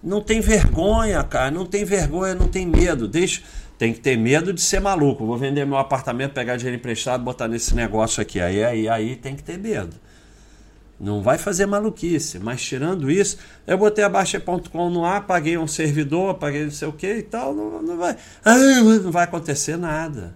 Não 0.01 0.21
tem 0.21 0.41
vergonha, 0.41 1.25
cara, 1.25 1.51
não 1.51 1.67
tem 1.67 1.85
vergonha, 1.85 2.37
não 2.37 2.47
tem 2.47 2.65
medo. 2.65 3.09
Deixa 3.09 3.43
tem 3.79 3.93
que 3.93 4.01
ter 4.01 4.17
medo 4.19 4.53
de 4.53 4.61
ser 4.61 4.81
maluco. 4.81 5.25
Vou 5.25 5.39
vender 5.39 5.65
meu 5.65 5.79
apartamento, 5.79 6.33
pegar 6.33 6.57
dinheiro 6.57 6.77
emprestado, 6.77 7.23
botar 7.23 7.47
nesse 7.47 7.77
negócio 7.77 8.21
aqui. 8.21 8.41
Aí, 8.41 8.63
aí, 8.65 8.89
aí 8.89 9.15
tem 9.15 9.37
que 9.37 9.43
ter 9.43 9.57
medo. 9.57 9.95
Não 10.99 11.23
vai 11.23 11.39
fazer 11.39 11.65
maluquice. 11.65 12.41
Mas 12.41 12.61
tirando 12.61 13.09
isso, 13.09 13.39
eu 13.65 13.79
botei 13.79 14.03
a 14.03 14.09
Baixa.com 14.09 14.91
no 14.91 15.05
ar, 15.05 15.29
paguei 15.29 15.57
um 15.57 15.69
servidor, 15.69 16.35
paguei 16.35 16.65
não 16.65 16.73
sei 16.73 16.89
o 16.89 16.93
que 16.93 17.07
e 17.07 17.23
tal. 17.23 17.55
Não, 17.55 17.81
não 17.81 17.97
vai. 17.97 18.17
Não 19.01 19.13
vai 19.13 19.23
acontecer 19.23 19.77
nada. 19.77 20.35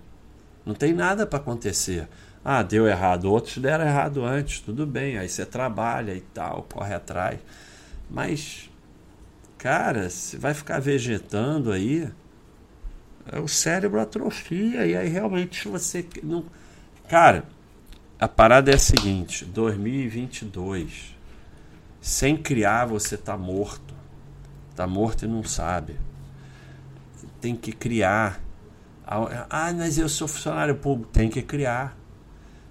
Não 0.65 0.73
tem 0.75 0.93
nada 0.93 1.27
para 1.27 1.41
acontecer. 1.41 2.09
Ah, 2.45 2.63
deu 2.63 2.87
errado. 2.87 3.25
Outros 3.25 3.59
deram 3.59 3.85
errado 3.85 4.25
antes. 4.25 4.61
Tudo 4.61 4.87
bem. 4.87 5.19
Aí 5.19 5.29
você 5.29 5.45
trabalha 5.45 6.15
e 6.15 6.21
tal, 6.21 6.65
corre 6.73 6.95
atrás. 6.95 7.41
Mas, 8.09 8.71
cara, 9.59 10.09
você 10.09 10.39
vai 10.39 10.55
ficar 10.55 10.81
vegetando 10.81 11.73
aí 11.73 12.09
o 13.43 13.49
cérebro 13.49 14.00
atrofia 14.00 14.87
e 14.87 14.97
aí 14.97 15.09
realmente 15.09 15.69
você 15.69 16.05
não. 16.23 16.45
Cara, 17.09 17.45
a 18.19 18.29
parada 18.29 18.71
é 18.71 18.75
a 18.75 18.79
seguinte: 18.79 19.45
2022, 19.45 21.14
sem 22.00 22.37
criar 22.37 22.87
você 22.87 23.17
tá 23.17 23.37
morto, 23.37 23.95
tá 24.75 24.87
morto 24.87 25.25
e 25.25 25.29
não 25.29 25.45
sabe. 25.45 25.97
Tem 27.41 27.57
que 27.57 27.73
criar. 27.73 28.41
Ah, 29.05 29.73
mas 29.76 29.99
eu 29.99 30.09
sou 30.09 30.29
funcionário 30.29 30.76
público. 30.76 31.11
Tem 31.12 31.29
que 31.29 31.43
criar. 31.43 31.97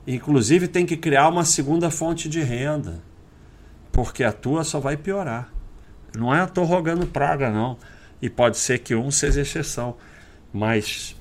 Inclusive, 0.07 0.67
tem 0.67 0.85
que 0.85 0.97
criar 0.97 1.27
uma 1.27 1.45
segunda 1.45 1.91
fonte 1.91 2.27
de 2.27 2.41
renda. 2.41 3.01
Porque 3.91 4.23
a 4.23 4.31
tua 4.31 4.63
só 4.63 4.79
vai 4.79 4.95
piorar. 4.95 5.51
Não 6.15 6.33
é 6.33 6.41
eu 6.41 6.47
tô 6.47 6.63
rogando 6.63 7.05
praga, 7.05 7.49
não. 7.49 7.77
E 8.21 8.29
pode 8.29 8.57
ser 8.57 8.79
que 8.79 8.95
um 8.95 9.11
seja 9.11 9.41
exceção. 9.41 9.97
Mas 10.53 11.15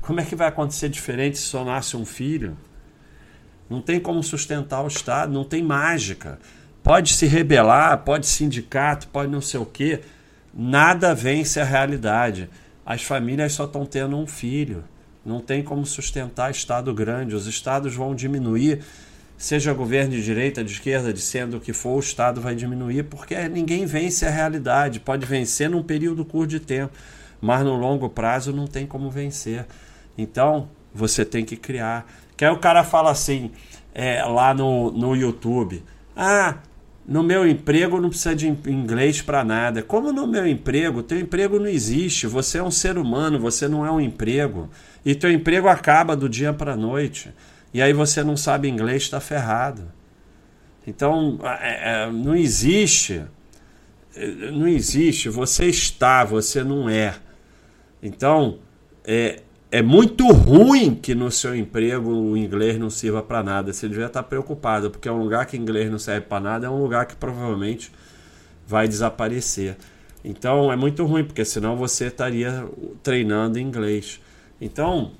como 0.00 0.20
é 0.20 0.24
que 0.24 0.36
vai 0.36 0.48
acontecer 0.48 0.88
diferente 0.88 1.38
se 1.38 1.44
só 1.44 1.64
nasce 1.64 1.96
um 1.96 2.04
filho? 2.04 2.56
Não 3.68 3.80
tem 3.80 3.98
como 3.98 4.22
sustentar 4.22 4.82
o 4.82 4.88
Estado, 4.88 5.32
não 5.32 5.44
tem 5.44 5.62
mágica. 5.62 6.38
Pode 6.82 7.14
se 7.14 7.26
rebelar, 7.26 7.98
pode 8.04 8.26
sindicato, 8.26 9.08
pode 9.08 9.30
não 9.30 9.40
sei 9.40 9.58
o 9.58 9.66
quê. 9.66 10.00
Nada 10.52 11.14
vence 11.14 11.58
a 11.58 11.64
realidade. 11.64 12.48
As 12.84 13.02
famílias 13.02 13.54
só 13.54 13.64
estão 13.64 13.86
tendo 13.86 14.16
um 14.16 14.26
filho. 14.26 14.84
Não 15.24 15.40
tem 15.40 15.62
como 15.62 15.86
sustentar 15.86 16.50
Estado 16.50 16.92
grande. 16.92 17.34
Os 17.34 17.46
estados 17.46 17.94
vão 17.94 18.14
diminuir, 18.14 18.82
seja 19.38 19.72
governo 19.72 20.10
de 20.10 20.22
direita, 20.22 20.62
de 20.62 20.72
esquerda, 20.72 21.12
de 21.12 21.20
sendo 21.20 21.56
o 21.56 21.60
que 21.60 21.72
for, 21.72 21.96
o 21.96 22.00
Estado 22.00 22.40
vai 22.40 22.54
diminuir, 22.54 23.04
porque 23.04 23.48
ninguém 23.48 23.86
vence 23.86 24.26
a 24.26 24.30
realidade. 24.30 25.00
Pode 25.00 25.24
vencer 25.24 25.70
num 25.70 25.82
período 25.82 26.24
curto 26.24 26.50
de 26.50 26.60
tempo, 26.60 26.92
mas 27.44 27.64
no 27.64 27.76
longo 27.76 28.08
prazo 28.08 28.52
não 28.52 28.66
tem 28.66 28.86
como 28.86 29.10
vencer. 29.10 29.66
Então, 30.16 30.68
você 30.94 31.24
tem 31.24 31.44
que 31.44 31.56
criar. 31.56 32.06
Que 32.36 32.44
aí 32.44 32.50
o 32.50 32.58
cara 32.58 32.82
fala 32.82 33.10
assim, 33.10 33.50
é, 33.94 34.24
lá 34.24 34.54
no, 34.54 34.90
no 34.90 35.14
YouTube: 35.14 35.82
Ah, 36.16 36.56
no 37.06 37.22
meu 37.22 37.46
emprego 37.46 38.00
não 38.00 38.08
precisa 38.08 38.34
de 38.34 38.48
inglês 38.48 39.20
para 39.20 39.44
nada. 39.44 39.82
Como 39.82 40.10
no 40.10 40.26
meu 40.26 40.46
emprego? 40.46 41.02
Teu 41.02 41.20
emprego 41.20 41.58
não 41.58 41.68
existe. 41.68 42.26
Você 42.26 42.58
é 42.58 42.62
um 42.62 42.70
ser 42.70 42.96
humano, 42.96 43.38
você 43.38 43.68
não 43.68 43.84
é 43.84 43.90
um 43.90 44.00
emprego. 44.00 44.70
E 45.04 45.14
teu 45.14 45.30
emprego 45.30 45.68
acaba 45.68 46.16
do 46.16 46.28
dia 46.28 46.52
para 46.52 46.72
a 46.72 46.76
noite. 46.76 47.30
E 47.74 47.82
aí 47.82 47.92
você 47.92 48.24
não 48.24 48.36
sabe 48.36 48.68
inglês, 48.68 49.02
está 49.02 49.20
ferrado. 49.20 49.92
Então, 50.86 51.38
é, 51.60 52.04
é, 52.04 52.10
não 52.10 52.34
existe. 52.34 53.22
Não 54.52 54.66
existe. 54.66 55.28
Você 55.28 55.66
está, 55.66 56.24
você 56.24 56.64
não 56.64 56.88
é. 56.88 57.14
Então, 58.04 58.58
é, 59.02 59.40
é 59.72 59.80
muito 59.80 60.30
ruim 60.30 60.94
que 60.94 61.14
no 61.14 61.30
seu 61.30 61.56
emprego 61.56 62.10
o 62.10 62.36
inglês 62.36 62.78
não 62.78 62.90
sirva 62.90 63.22
para 63.22 63.42
nada. 63.42 63.72
Você 63.72 63.88
devia 63.88 64.06
estar 64.06 64.22
preocupado, 64.22 64.90
porque 64.90 65.08
é 65.08 65.12
um 65.12 65.22
lugar 65.22 65.46
que 65.46 65.56
inglês 65.56 65.90
não 65.90 65.98
serve 65.98 66.26
para 66.26 66.38
nada, 66.38 66.66
é 66.66 66.70
um 66.70 66.82
lugar 66.82 67.06
que 67.06 67.16
provavelmente 67.16 67.90
vai 68.66 68.86
desaparecer. 68.86 69.78
Então 70.22 70.70
é 70.70 70.76
muito 70.76 71.04
ruim, 71.06 71.24
porque 71.24 71.46
senão 71.46 71.76
você 71.76 72.08
estaria 72.08 72.68
treinando 73.02 73.58
inglês. 73.58 74.20
Então, 74.60 75.12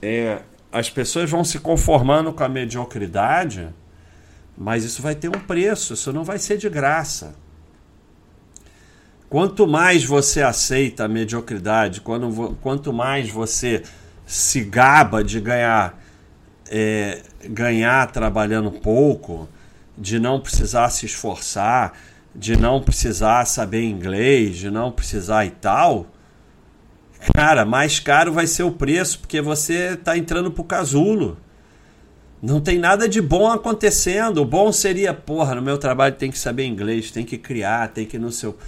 é, 0.00 0.40
as 0.72 0.88
pessoas 0.88 1.28
vão 1.28 1.44
se 1.44 1.58
conformando 1.58 2.32
com 2.32 2.42
a 2.42 2.48
mediocridade, 2.48 3.68
mas 4.56 4.82
isso 4.82 5.02
vai 5.02 5.14
ter 5.14 5.28
um 5.28 5.40
preço, 5.40 5.92
isso 5.92 6.10
não 6.10 6.24
vai 6.24 6.38
ser 6.38 6.56
de 6.56 6.70
graça. 6.70 7.34
Quanto 9.30 9.64
mais 9.64 10.04
você 10.04 10.42
aceita 10.42 11.04
a 11.04 11.08
mediocridade, 11.08 12.00
quando, 12.00 12.56
quanto 12.60 12.92
mais 12.92 13.30
você 13.30 13.84
se 14.26 14.60
gaba 14.64 15.22
de 15.22 15.40
ganhar, 15.40 15.96
é, 16.68 17.22
ganhar 17.44 18.10
trabalhando 18.10 18.72
pouco, 18.72 19.48
de 19.96 20.18
não 20.18 20.40
precisar 20.40 20.90
se 20.90 21.06
esforçar, 21.06 21.92
de 22.34 22.56
não 22.56 22.82
precisar 22.82 23.44
saber 23.44 23.84
inglês, 23.84 24.56
de 24.56 24.68
não 24.68 24.90
precisar 24.90 25.46
e 25.46 25.50
tal, 25.50 26.06
cara, 27.32 27.64
mais 27.64 28.00
caro 28.00 28.32
vai 28.32 28.48
ser 28.48 28.64
o 28.64 28.72
preço, 28.72 29.20
porque 29.20 29.40
você 29.40 29.94
está 29.94 30.18
entrando 30.18 30.50
pro 30.50 30.64
casulo. 30.64 31.38
Não 32.42 32.60
tem 32.60 32.80
nada 32.80 33.08
de 33.08 33.20
bom 33.20 33.48
acontecendo. 33.48 34.38
O 34.38 34.44
bom 34.44 34.72
seria, 34.72 35.14
porra, 35.14 35.54
no 35.54 35.62
meu 35.62 35.78
trabalho 35.78 36.16
tem 36.16 36.32
que 36.32 36.38
saber 36.38 36.64
inglês, 36.64 37.12
tem 37.12 37.24
que 37.24 37.38
criar, 37.38 37.88
tem 37.88 38.04
que 38.04 38.18
no 38.18 38.32
seu. 38.32 38.58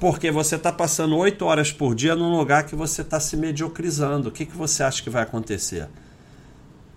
Porque 0.00 0.30
você 0.30 0.56
está 0.56 0.72
passando 0.72 1.14
oito 1.18 1.44
horas 1.44 1.70
por 1.70 1.94
dia 1.94 2.16
num 2.16 2.34
lugar 2.34 2.64
que 2.64 2.74
você 2.74 3.02
está 3.02 3.20
se 3.20 3.36
mediocrizando. 3.36 4.30
O 4.30 4.32
que, 4.32 4.46
que 4.46 4.56
você 4.56 4.82
acha 4.82 5.02
que 5.02 5.10
vai 5.10 5.22
acontecer? 5.22 5.88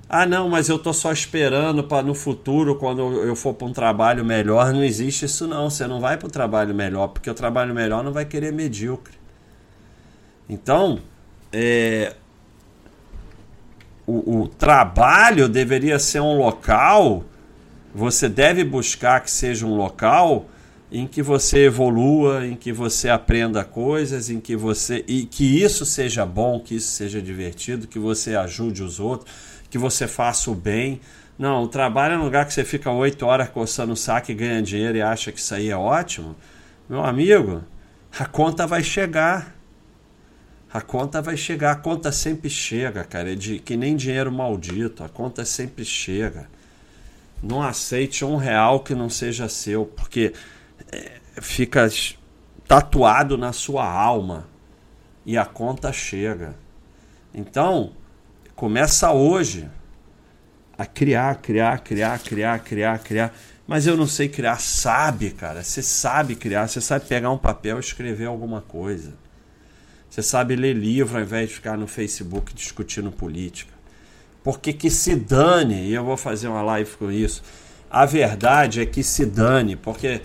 Ah, 0.08 0.26
não, 0.26 0.48
mas 0.48 0.70
eu 0.70 0.78
estou 0.78 0.94
só 0.94 1.12
esperando 1.12 1.84
para 1.84 2.02
no 2.02 2.16
futuro, 2.16 2.76
quando 2.76 3.02
eu 3.24 3.36
for 3.36 3.54
para 3.54 3.68
um 3.68 3.74
trabalho 3.74 4.24
melhor. 4.24 4.72
Não 4.72 4.82
existe 4.82 5.26
isso, 5.26 5.46
não. 5.46 5.70
Você 5.70 5.86
não 5.86 6.00
vai 6.00 6.16
para 6.16 6.28
o 6.28 6.32
trabalho 6.32 6.74
melhor, 6.74 7.08
porque 7.10 7.30
o 7.30 7.34
trabalho 7.34 7.76
melhor 7.76 8.06
não 8.06 8.14
vai 8.14 8.24
querer 8.24 8.54
medíocre. 8.54 9.16
Então, 10.48 11.00
é, 11.52 12.16
o, 14.08 14.44
o 14.44 14.48
trabalho 14.48 15.50
deveria 15.50 16.00
ser 16.00 16.22
um 16.22 16.38
local. 16.38 17.26
Você 17.94 18.30
deve 18.30 18.64
buscar 18.64 19.20
que 19.20 19.30
seja 19.30 19.66
um 19.66 19.76
local 19.76 20.46
em 20.94 21.08
que 21.08 21.24
você 21.24 21.66
evolua, 21.66 22.46
em 22.46 22.56
que 22.56 22.72
você 22.72 23.10
aprenda 23.10 23.64
coisas, 23.64 24.30
em 24.30 24.40
que 24.40 24.56
você 24.56 25.04
e 25.08 25.26
que 25.26 25.60
isso 25.60 25.88
seja 25.88 26.24
bom, 26.24 26.60
que 26.60 26.76
isso 26.76 26.90
seja 26.90 27.20
divertido, 27.20 27.88
que 27.88 27.98
você 27.98 28.36
ajude 28.36 28.84
os 28.84 29.00
outros, 29.00 29.34
que 29.72 29.78
você 29.80 30.08
faça 30.08 30.52
o 30.52 30.56
bem. 30.56 31.02
Não, 31.38 31.64
o 31.64 31.68
trabalho 31.68 32.14
é 32.14 32.18
um 32.20 32.24
lugar 32.24 32.46
que 32.46 32.54
você 32.54 32.64
fica 32.64 32.92
oito 32.92 33.26
horas 33.26 33.50
coçando 33.50 33.94
o 33.94 33.98
saco 33.98 34.32
e 34.32 34.36
ganha 34.36 34.62
dinheiro 34.62 34.96
e 34.96 35.02
acha 35.02 35.32
que 35.32 35.40
isso 35.40 35.56
aí 35.56 35.72
é 35.72 35.76
ótimo. 35.76 36.36
Meu 36.88 37.04
amigo, 37.04 37.64
a 38.20 38.26
conta 38.26 38.68
vai 38.68 38.84
chegar. 38.84 39.56
A 40.72 40.80
conta 40.80 41.24
vai 41.24 41.36
chegar, 41.36 41.72
a 41.72 41.76
conta 41.76 42.12
sempre 42.12 42.52
chega, 42.52 43.04
cara. 43.04 43.32
É 43.32 43.36
de, 43.36 43.58
que 43.58 43.76
nem 43.76 43.96
dinheiro 43.96 44.32
maldito, 44.32 45.04
a 45.04 45.10
conta 45.10 45.44
sempre 45.44 45.84
chega. 45.84 46.48
Não 47.42 47.64
aceite 47.64 48.24
um 48.24 48.36
real 48.36 48.82
que 48.82 48.94
não 48.94 49.10
seja 49.10 49.50
seu, 49.50 49.86
porque 49.86 50.34
fica 51.42 51.88
tatuado 52.68 53.38
na 53.38 53.54
sua 53.54 53.86
alma 53.86 54.48
e 55.26 55.38
a 55.38 55.46
conta 55.46 55.92
chega. 55.92 56.56
Então, 57.34 57.94
começa 58.56 59.12
hoje 59.12 59.70
a 60.78 60.86
criar, 60.86 61.36
criar, 61.36 61.80
criar, 61.80 62.20
criar, 62.20 62.60
criar, 62.60 63.00
criar. 63.00 63.34
Mas 63.66 63.88
eu 63.88 63.96
não 63.96 64.08
sei 64.08 64.28
criar. 64.28 64.60
Sabe, 64.60 65.32
cara. 65.32 65.64
Você 65.64 65.82
sabe 65.82 66.36
criar. 66.36 66.68
Você 66.68 66.82
sabe 66.82 67.06
pegar 67.06 67.32
um 67.32 67.38
papel 67.38 67.78
e 67.78 67.80
escrever 67.80 68.26
alguma 68.26 68.62
coisa. 68.62 69.14
Você 70.10 70.22
sabe 70.22 70.56
ler 70.56 70.74
livro 70.74 71.18
ao 71.18 71.24
invés 71.24 71.50
de 71.50 71.56
ficar 71.56 71.78
no 71.78 71.88
Facebook 71.88 72.54
discutindo 72.54 73.12
política. 73.12 73.74
Porque 74.44 74.74
que 74.74 74.90
se 74.90 75.16
dane, 75.16 75.88
e 75.88 75.94
eu 75.94 76.04
vou 76.04 76.18
fazer 76.18 76.50
uma 76.50 76.62
live 76.62 76.92
com 76.98 77.12
isso. 77.12 77.42
A 77.90 78.06
verdade 78.06 78.82
é 78.82 78.86
que 78.86 79.02
se 79.02 79.26
dane, 79.26 79.76
porque 79.76 80.22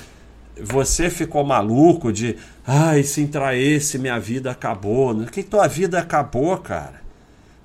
você 0.63 1.11
ficou 1.11 1.45
maluco 1.45 2.13
de, 2.13 2.37
ai, 2.67 3.03
se 3.03 3.21
entrar 3.21 3.57
esse, 3.57 3.99
minha 3.99 4.19
vida 4.19 4.51
acabou. 4.51 5.15
Que 5.27 5.43
tua 5.43 5.67
vida 5.67 5.99
acabou, 5.99 6.57
cara? 6.59 7.03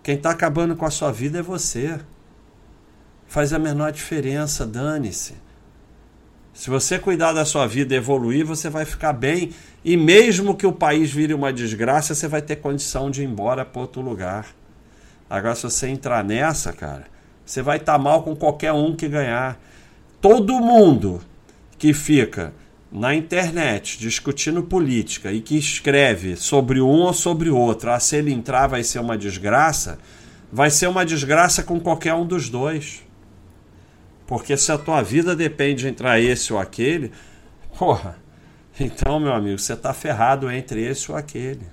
Quem 0.02 0.16
está 0.16 0.32
acabando 0.32 0.76
com 0.76 0.86
a 0.86 0.92
sua 0.92 1.12
vida 1.12 1.40
é 1.40 1.42
você. 1.42 2.00
Faz 3.28 3.54
a 3.54 3.60
menor 3.60 3.92
diferença, 3.92 4.66
dane-se. 4.66 5.34
Se 6.54 6.70
você 6.70 7.00
cuidar 7.00 7.34
da 7.34 7.46
sua 7.46 7.66
vida 7.66 7.96
e 7.96 7.98
evoluir, 7.98 8.46
você 8.46 8.70
vai 8.70 8.86
ficar 8.86 9.12
bem. 9.12 9.52
E 9.84 9.98
mesmo 9.98 10.56
que 10.56 10.68
o 10.68 10.72
país 10.72 11.12
vire 11.12 11.34
uma 11.34 11.52
desgraça, 11.52 12.14
você 12.14 12.28
vai 12.28 12.42
ter 12.42 12.58
condição 12.58 13.10
de 13.10 13.24
ir 13.24 13.26
embora 13.26 13.66
para 13.66 13.82
outro 13.82 14.02
lugar. 14.02 14.48
Agora, 15.30 15.56
se 15.56 15.64
você 15.64 15.88
entrar 15.88 16.24
nessa, 16.24 16.72
cara, 16.72 17.06
você 17.44 17.62
vai 17.62 17.78
estar 17.78 17.94
tá 17.94 18.00
mal 18.00 18.22
com 18.22 18.36
qualquer 18.36 18.72
um 18.72 18.96
que 18.96 19.08
ganhar. 19.08 19.60
Todo 20.22 20.60
mundo 20.60 21.22
que 21.78 21.92
fica 21.92 22.54
na 22.94 23.16
internet 23.16 23.98
discutindo 23.98 24.62
política 24.62 25.32
e 25.32 25.42
que 25.42 25.58
escreve 25.58 26.36
sobre 26.36 26.80
um 26.80 27.02
ou 27.02 27.12
sobre 27.12 27.50
outro, 27.50 27.90
ah, 27.90 28.00
se 28.00 28.18
ele 28.18 28.32
entrar 28.32 28.68
vai 28.68 28.84
ser 28.84 29.00
uma 29.00 29.18
desgraça, 29.18 29.98
vai 30.52 30.70
ser 30.70 30.88
uma 30.88 31.04
desgraça 31.04 31.64
com 31.64 31.80
qualquer 31.80 32.14
um 32.14 32.24
dos 32.24 32.50
dois. 32.50 33.02
Porque 34.28 34.56
se 34.56 34.72
a 34.72 34.78
tua 34.78 35.02
vida 35.02 35.36
depende 35.36 35.82
de 35.82 35.88
entrar 35.90 36.20
esse 36.20 36.54
ou 36.54 36.60
aquele, 36.60 37.12
porra, 37.80 38.16
então, 38.80 39.20
meu 39.20 39.34
amigo, 39.34 39.58
você 39.58 39.74
está 39.74 39.92
ferrado 39.92 40.52
entre 40.52 40.86
esse 40.86 41.12
ou 41.12 41.18
aquele. 41.18 41.66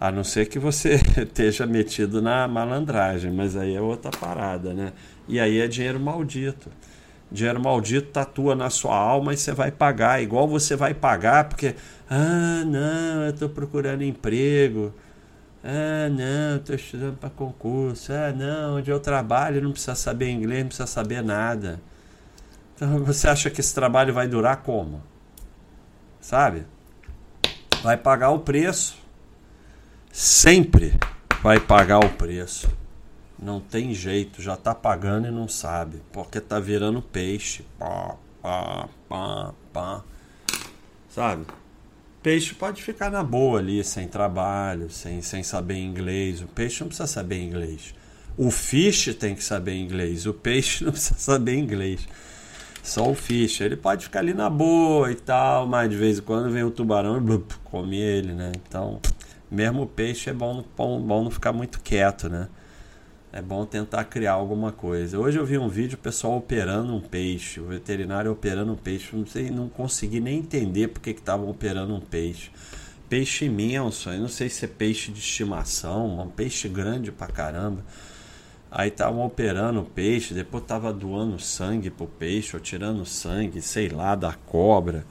A 0.00 0.10
não 0.10 0.24
ser 0.24 0.46
que 0.46 0.58
você 0.58 0.94
esteja 1.20 1.66
metido 1.66 2.22
na 2.22 2.48
malandragem, 2.48 3.30
mas 3.30 3.56
aí 3.56 3.74
é 3.74 3.80
outra 3.80 4.10
parada, 4.10 4.72
né? 4.72 4.94
E 5.28 5.38
aí 5.38 5.60
é 5.60 5.68
dinheiro 5.68 6.00
maldito 6.00 6.70
dinheiro 7.34 7.60
maldito 7.60 8.12
tatua 8.12 8.54
na 8.54 8.70
sua 8.70 8.96
alma 8.96 9.34
e 9.34 9.36
você 9.36 9.52
vai 9.52 9.72
pagar, 9.72 10.22
igual 10.22 10.46
você 10.46 10.76
vai 10.76 10.94
pagar 10.94 11.48
porque, 11.48 11.74
ah, 12.08 12.62
não, 12.64 13.24
eu 13.24 13.30
estou 13.30 13.48
procurando 13.48 14.04
emprego, 14.04 14.94
ah, 15.64 16.08
não, 16.08 16.56
estou 16.56 16.76
estudando 16.76 17.16
para 17.18 17.28
concurso, 17.28 18.12
ah, 18.12 18.32
não, 18.32 18.76
onde 18.76 18.88
eu 18.90 19.00
trabalho 19.00 19.60
não 19.60 19.72
precisa 19.72 19.96
saber 19.96 20.30
inglês, 20.30 20.60
não 20.60 20.68
precisa 20.68 20.86
saber 20.86 21.22
nada. 21.22 21.80
Então 22.76 23.02
você 23.04 23.28
acha 23.28 23.50
que 23.50 23.60
esse 23.60 23.74
trabalho 23.74 24.14
vai 24.14 24.28
durar 24.28 24.58
como? 24.58 25.02
Sabe? 26.20 26.64
Vai 27.82 27.96
pagar 27.96 28.30
o 28.30 28.38
preço. 28.38 28.96
sempre 30.12 30.94
vai 31.42 31.58
pagar 31.58 31.98
o 31.98 32.08
preço. 32.10 32.68
Não 33.44 33.60
tem 33.60 33.92
jeito, 33.92 34.40
já 34.40 34.56
tá 34.56 34.74
pagando 34.74 35.28
e 35.28 35.30
não 35.30 35.46
sabe, 35.46 36.00
porque 36.10 36.40
tá 36.40 36.58
virando 36.58 37.02
peixe. 37.02 37.62
Pá, 37.78 38.16
pá, 38.40 38.88
pá, 39.06 39.54
pá. 39.70 40.04
Sabe? 41.10 41.44
Peixe 42.22 42.54
pode 42.54 42.82
ficar 42.82 43.10
na 43.10 43.22
boa 43.22 43.58
ali, 43.58 43.84
sem 43.84 44.08
trabalho, 44.08 44.88
sem, 44.88 45.20
sem 45.20 45.42
saber 45.42 45.76
inglês. 45.76 46.40
O 46.40 46.46
peixe 46.46 46.80
não 46.80 46.88
precisa 46.88 47.06
saber 47.06 47.38
inglês. 47.38 47.94
O 48.34 48.50
fish 48.50 49.14
tem 49.14 49.34
que 49.34 49.44
saber 49.44 49.74
inglês. 49.74 50.24
O 50.24 50.32
peixe 50.32 50.82
não 50.82 50.92
precisa 50.92 51.20
saber 51.20 51.54
inglês. 51.54 52.08
Só 52.82 53.10
o 53.10 53.14
fish. 53.14 53.60
Ele 53.60 53.76
pode 53.76 54.04
ficar 54.04 54.20
ali 54.20 54.32
na 54.32 54.48
boa 54.48 55.12
e 55.12 55.16
tal, 55.16 55.66
mas 55.66 55.90
de 55.90 55.96
vez 55.96 56.18
em 56.18 56.22
quando 56.22 56.50
vem 56.50 56.64
o 56.64 56.70
tubarão 56.70 57.18
e 57.18 57.20
blup, 57.20 57.52
come 57.62 57.98
ele, 57.98 58.32
né? 58.32 58.52
Então, 58.56 59.02
mesmo 59.50 59.82
o 59.82 59.86
peixe 59.86 60.30
é 60.30 60.32
bom, 60.32 60.64
bom, 60.74 60.98
bom 61.02 61.24
não 61.24 61.30
ficar 61.30 61.52
muito 61.52 61.78
quieto, 61.82 62.30
né? 62.30 62.48
É 63.36 63.42
bom 63.42 63.66
tentar 63.66 64.04
criar 64.04 64.34
alguma 64.34 64.70
coisa. 64.70 65.18
Hoje 65.18 65.40
eu 65.40 65.44
vi 65.44 65.58
um 65.58 65.68
vídeo 65.68 65.98
pessoal 65.98 66.36
operando 66.36 66.94
um 66.94 67.00
peixe, 67.00 67.58
o 67.58 67.64
veterinário 67.64 68.30
operando 68.30 68.72
um 68.72 68.76
peixe. 68.76 69.08
Não 69.12 69.26
sei, 69.26 69.50
não 69.50 69.68
consegui 69.68 70.20
nem 70.20 70.38
entender 70.38 70.86
porque 70.86 71.12
que 71.12 71.18
estavam 71.18 71.50
operando 71.50 71.96
um 71.96 72.00
peixe. 72.00 72.52
Peixe 73.08 73.46
imenso, 73.46 74.08
eu 74.08 74.20
não 74.20 74.28
sei 74.28 74.48
se 74.48 74.64
é 74.64 74.68
peixe 74.68 75.10
de 75.10 75.18
estimação, 75.18 76.20
um 76.20 76.30
peixe 76.30 76.68
grande 76.68 77.10
pra 77.10 77.26
caramba. 77.26 77.84
Aí 78.70 78.88
estavam 78.88 79.26
operando 79.26 79.80
o 79.80 79.84
peixe, 79.84 80.32
depois 80.32 80.62
tava 80.62 80.92
doando 80.92 81.36
sangue 81.40 81.90
pro 81.90 82.06
peixe, 82.06 82.54
ou 82.54 82.62
tirando 82.62 83.04
sangue, 83.04 83.60
sei 83.60 83.88
lá, 83.88 84.14
da 84.14 84.32
cobra. 84.32 85.04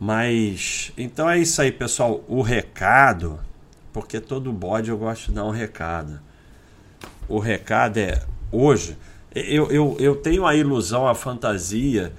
Mas 0.00 0.92
então 0.98 1.30
é 1.30 1.38
isso 1.38 1.62
aí, 1.62 1.70
pessoal. 1.70 2.24
O 2.26 2.42
recado, 2.42 3.38
porque 3.92 4.18
todo 4.20 4.52
bode 4.52 4.90
eu 4.90 4.98
gosto 4.98 5.26
de 5.26 5.34
dar 5.34 5.44
um 5.44 5.50
recado 5.50 6.31
o 7.28 7.38
recado 7.38 7.98
é 7.98 8.22
hoje. 8.50 8.96
Eu, 9.34 9.70
eu, 9.70 9.96
eu 9.98 10.16
tenho 10.16 10.46
a 10.46 10.54
ilusão, 10.54 11.08
a 11.08 11.14
fantasia, 11.14 12.12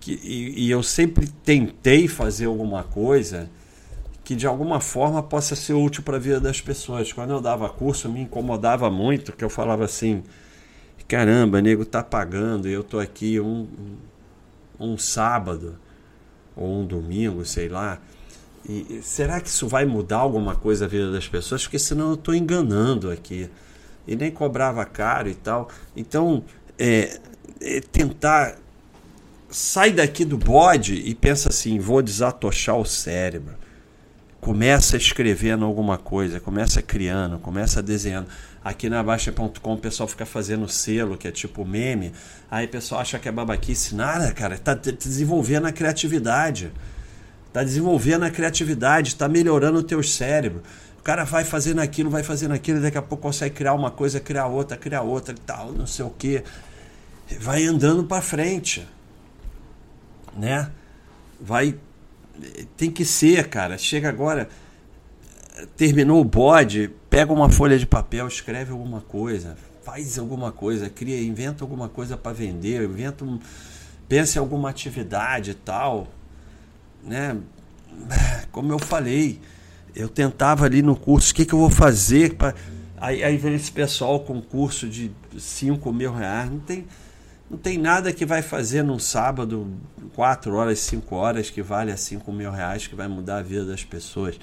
que, 0.00 0.12
e, 0.22 0.66
e 0.66 0.70
eu 0.70 0.82
sempre 0.82 1.26
tentei 1.44 2.06
fazer 2.06 2.46
alguma 2.46 2.82
coisa 2.82 3.48
que 4.22 4.34
de 4.34 4.46
alguma 4.46 4.80
forma 4.80 5.22
possa 5.22 5.54
ser 5.54 5.72
útil 5.72 6.02
para 6.02 6.16
a 6.16 6.20
vida 6.20 6.40
das 6.40 6.60
pessoas. 6.60 7.12
Quando 7.12 7.30
eu 7.30 7.40
dava 7.40 7.68
curso, 7.68 8.08
me 8.08 8.20
incomodava 8.20 8.90
muito, 8.90 9.32
que 9.32 9.44
eu 9.44 9.48
falava 9.48 9.84
assim: 9.84 10.24
caramba, 11.06 11.62
nego 11.62 11.84
tá 11.84 12.02
pagando 12.02 12.68
e 12.68 12.72
eu 12.72 12.82
tô 12.82 12.98
aqui 12.98 13.38
um, 13.38 13.68
um 14.78 14.98
sábado 14.98 15.78
ou 16.56 16.80
um 16.80 16.84
domingo, 16.84 17.44
sei 17.44 17.68
lá. 17.68 18.00
E 18.68 19.00
será 19.00 19.40
que 19.40 19.48
isso 19.48 19.68
vai 19.68 19.84
mudar 19.84 20.18
alguma 20.18 20.56
coisa 20.56 20.86
a 20.86 20.88
vida 20.88 21.12
das 21.12 21.28
pessoas? 21.28 21.62
Porque 21.62 21.78
senão 21.78 22.08
eu 22.08 22.14
estou 22.14 22.34
enganando 22.34 23.10
aqui 23.10 23.48
e 24.06 24.16
nem 24.16 24.30
cobrava 24.30 24.84
caro 24.84 25.28
e 25.28 25.34
tal. 25.34 25.68
Então, 25.96 26.44
é, 26.78 27.18
é 27.60 27.80
tentar 27.80 28.56
sai 29.50 29.92
daqui 29.92 30.24
do 30.24 30.36
bode 30.36 30.94
e 30.94 31.14
pensa 31.14 31.48
assim: 31.48 31.78
vou 31.78 32.02
desatochar 32.02 32.76
o 32.76 32.84
cérebro. 32.84 33.54
Começa 34.40 34.96
escrevendo 34.96 35.64
alguma 35.64 35.98
coisa, 35.98 36.38
começa 36.38 36.80
criando, 36.80 37.38
começa 37.38 37.82
desenhando. 37.82 38.28
Aqui 38.62 38.88
na 38.88 39.02
Baixa.com 39.02 39.74
o 39.74 39.78
pessoal 39.78 40.08
fica 40.08 40.26
fazendo 40.26 40.68
selo, 40.68 41.16
que 41.16 41.26
é 41.26 41.32
tipo 41.32 41.64
meme. 41.64 42.12
Aí 42.50 42.66
o 42.66 42.68
pessoal 42.68 43.00
acha 43.00 43.18
que 43.18 43.28
é 43.28 43.32
babaquice. 43.32 43.94
Nada, 43.94 44.32
cara, 44.32 44.58
tá 44.58 44.74
desenvolvendo 44.74 45.66
a 45.66 45.72
criatividade. 45.72 46.72
Tá 47.52 47.64
desenvolvendo 47.64 48.24
a 48.24 48.30
criatividade, 48.30 49.16
tá 49.16 49.28
melhorando 49.28 49.78
o 49.78 49.82
teu 49.82 50.02
cérebro 50.02 50.62
cara 51.06 51.22
vai 51.22 51.44
fazendo 51.44 51.80
aquilo, 51.80 52.10
vai 52.10 52.24
fazendo 52.24 52.52
aquilo, 52.52 52.82
daqui 52.82 52.98
a 52.98 53.02
pouco 53.02 53.22
consegue 53.22 53.54
criar 53.54 53.74
uma 53.74 53.92
coisa, 53.92 54.18
criar 54.18 54.46
outra, 54.46 54.76
criar 54.76 55.02
outra 55.02 55.32
e 55.32 55.38
tal, 55.38 55.70
não 55.70 55.86
sei 55.86 56.04
o 56.04 56.10
que. 56.10 56.42
Vai 57.38 57.64
andando 57.64 58.02
para 58.02 58.20
frente. 58.20 58.84
Né? 60.36 60.68
Vai. 61.40 61.76
Tem 62.76 62.90
que 62.90 63.04
ser, 63.04 63.48
cara. 63.48 63.78
Chega 63.78 64.08
agora. 64.08 64.48
Terminou 65.76 66.20
o 66.20 66.24
bode, 66.24 66.90
pega 67.08 67.32
uma 67.32 67.48
folha 67.48 67.78
de 67.78 67.86
papel, 67.86 68.26
escreve 68.26 68.72
alguma 68.72 69.00
coisa, 69.00 69.56
faz 69.84 70.18
alguma 70.18 70.50
coisa, 70.50 70.90
cria, 70.90 71.22
inventa 71.22 71.62
alguma 71.62 71.88
coisa 71.88 72.16
para 72.16 72.32
vender, 72.32 72.82
inventa 72.82 73.24
um, 73.24 73.38
pensa 74.08 74.38
em 74.38 74.40
alguma 74.40 74.68
atividade 74.68 75.52
e 75.52 75.54
tal, 75.54 76.08
né? 77.02 77.38
Como 78.50 78.72
eu 78.72 78.78
falei, 78.78 79.40
eu 79.96 80.10
tentava 80.10 80.66
ali 80.66 80.82
no 80.82 80.94
curso, 80.94 81.32
o 81.32 81.34
que, 81.34 81.46
que 81.46 81.54
eu 81.54 81.58
vou 81.58 81.70
fazer? 81.70 82.34
Pra... 82.34 82.54
Aí, 82.98 83.24
aí 83.24 83.38
vem 83.38 83.54
esse 83.54 83.72
pessoal 83.72 84.20
com 84.20 84.42
curso 84.42 84.86
de 84.86 85.10
5 85.38 85.90
mil 85.90 86.12
reais. 86.12 86.50
Não 86.50 86.58
tem, 86.58 86.86
não 87.50 87.56
tem 87.56 87.78
nada 87.78 88.12
que 88.12 88.26
vai 88.26 88.42
fazer 88.42 88.82
num 88.82 88.98
sábado, 88.98 89.66
4 90.14 90.54
horas, 90.54 90.78
5 90.80 91.16
horas, 91.16 91.48
que 91.48 91.62
vale 91.62 91.90
a 91.90 91.96
5 91.96 92.30
mil 92.30 92.50
reais, 92.50 92.86
que 92.86 92.94
vai 92.94 93.08
mudar 93.08 93.38
a 93.38 93.42
vida 93.42 93.64
das 93.64 93.84
pessoas. 93.84 94.38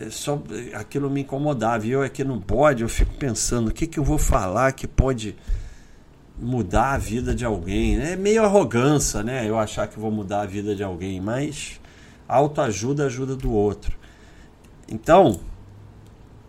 É 0.00 0.08
só 0.08 0.42
aquilo 0.72 1.10
me 1.10 1.20
incomodava. 1.20 1.86
E 1.86 1.90
eu 1.90 2.02
aqui 2.02 2.24
no 2.24 2.40
bode, 2.40 2.82
eu 2.82 2.88
fico 2.88 3.14
pensando, 3.14 3.68
o 3.68 3.72
que, 3.72 3.86
que 3.86 3.98
eu 3.98 4.04
vou 4.04 4.18
falar 4.18 4.72
que 4.72 4.88
pode 4.88 5.36
mudar 6.40 6.94
a 6.94 6.98
vida 6.98 7.34
de 7.34 7.44
alguém? 7.44 8.00
É 8.00 8.16
meio 8.16 8.42
arrogância, 8.42 9.22
né? 9.22 9.46
Eu 9.46 9.58
achar 9.58 9.86
que 9.88 10.00
vou 10.00 10.10
mudar 10.10 10.40
a 10.40 10.46
vida 10.46 10.74
de 10.74 10.82
alguém, 10.82 11.20
mas 11.20 11.78
autoajuda 12.26 13.04
ajuda 13.04 13.36
do 13.36 13.52
outro. 13.52 14.03
Então, 14.88 15.40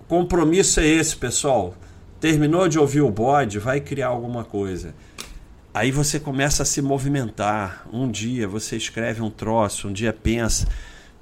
compromisso 0.08 0.80
é 0.80 0.88
esse, 0.88 1.16
pessoal. 1.16 1.76
Terminou 2.20 2.68
de 2.68 2.80
ouvir 2.80 3.02
o 3.02 3.12
bode, 3.12 3.60
vai 3.60 3.80
criar 3.80 4.08
alguma 4.08 4.44
coisa. 4.44 4.94
Aí 5.74 5.92
você 5.92 6.20
começa 6.20 6.64
a 6.64 6.66
se 6.66 6.82
movimentar. 6.82 7.86
Um 7.92 8.10
dia 8.10 8.48
você 8.48 8.78
escreve 8.78 9.22
um 9.22 9.30
troço, 9.30 9.90
um 9.90 9.94
dia 9.94 10.14
pensa: 10.14 10.68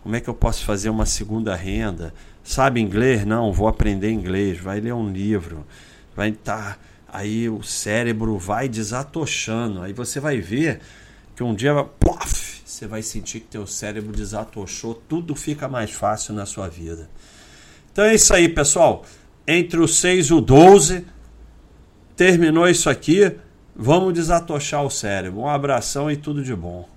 como 0.04 0.16
é 0.16 0.20
que 0.20 0.30
eu 0.30 0.34
posso 0.34 0.64
fazer 0.64 0.90
uma 0.90 1.06
segunda 1.06 1.56
renda? 1.56 2.14
Sabe 2.44 2.82
inglês? 2.82 3.26
Não, 3.26 3.52
vou 3.52 3.68
aprender 3.68 4.12
inglês. 4.12 4.60
Vai 4.60 4.80
ler 4.80 4.94
um 4.94 5.10
livro. 5.10 5.66
Vai 6.16 6.30
estar. 6.30 6.74
Tá, 6.74 6.80
aí 7.08 7.50
o 7.50 7.64
cérebro 7.64 8.38
vai 8.38 8.68
desatochando. 8.68 9.82
Aí 9.82 9.94
você 9.94 10.20
vai 10.20 10.40
ver 10.42 10.82
que 11.36 11.44
um 11.44 11.56
dia, 11.56 11.74
pof, 11.84 12.43
você 12.74 12.88
vai 12.88 13.04
sentir 13.04 13.42
que 13.42 13.48
teu 13.48 13.68
cérebro 13.68 14.12
desatochou, 14.12 14.96
tudo 15.08 15.36
fica 15.36 15.68
mais 15.68 15.92
fácil 15.92 16.34
na 16.34 16.46
sua 16.46 16.68
vida. 16.68 17.08
Então 17.92 18.04
é 18.04 18.16
isso 18.16 18.34
aí, 18.34 18.50
pessoal. 18.50 19.06
Entre 19.48 19.80
o 19.80 19.88
6 19.88 20.28
e 20.28 20.34
o 20.34 20.42
12, 20.42 21.06
terminou 22.16 22.68
isso 22.68 22.90
aqui. 22.90 23.32
Vamos 23.76 24.14
desatochar 24.14 24.84
o 24.84 24.90
cérebro. 24.90 25.42
Um 25.42 25.48
abração 25.48 26.10
e 26.10 26.18
tudo 26.18 26.44
de 26.44 26.56
bom. 26.56 26.90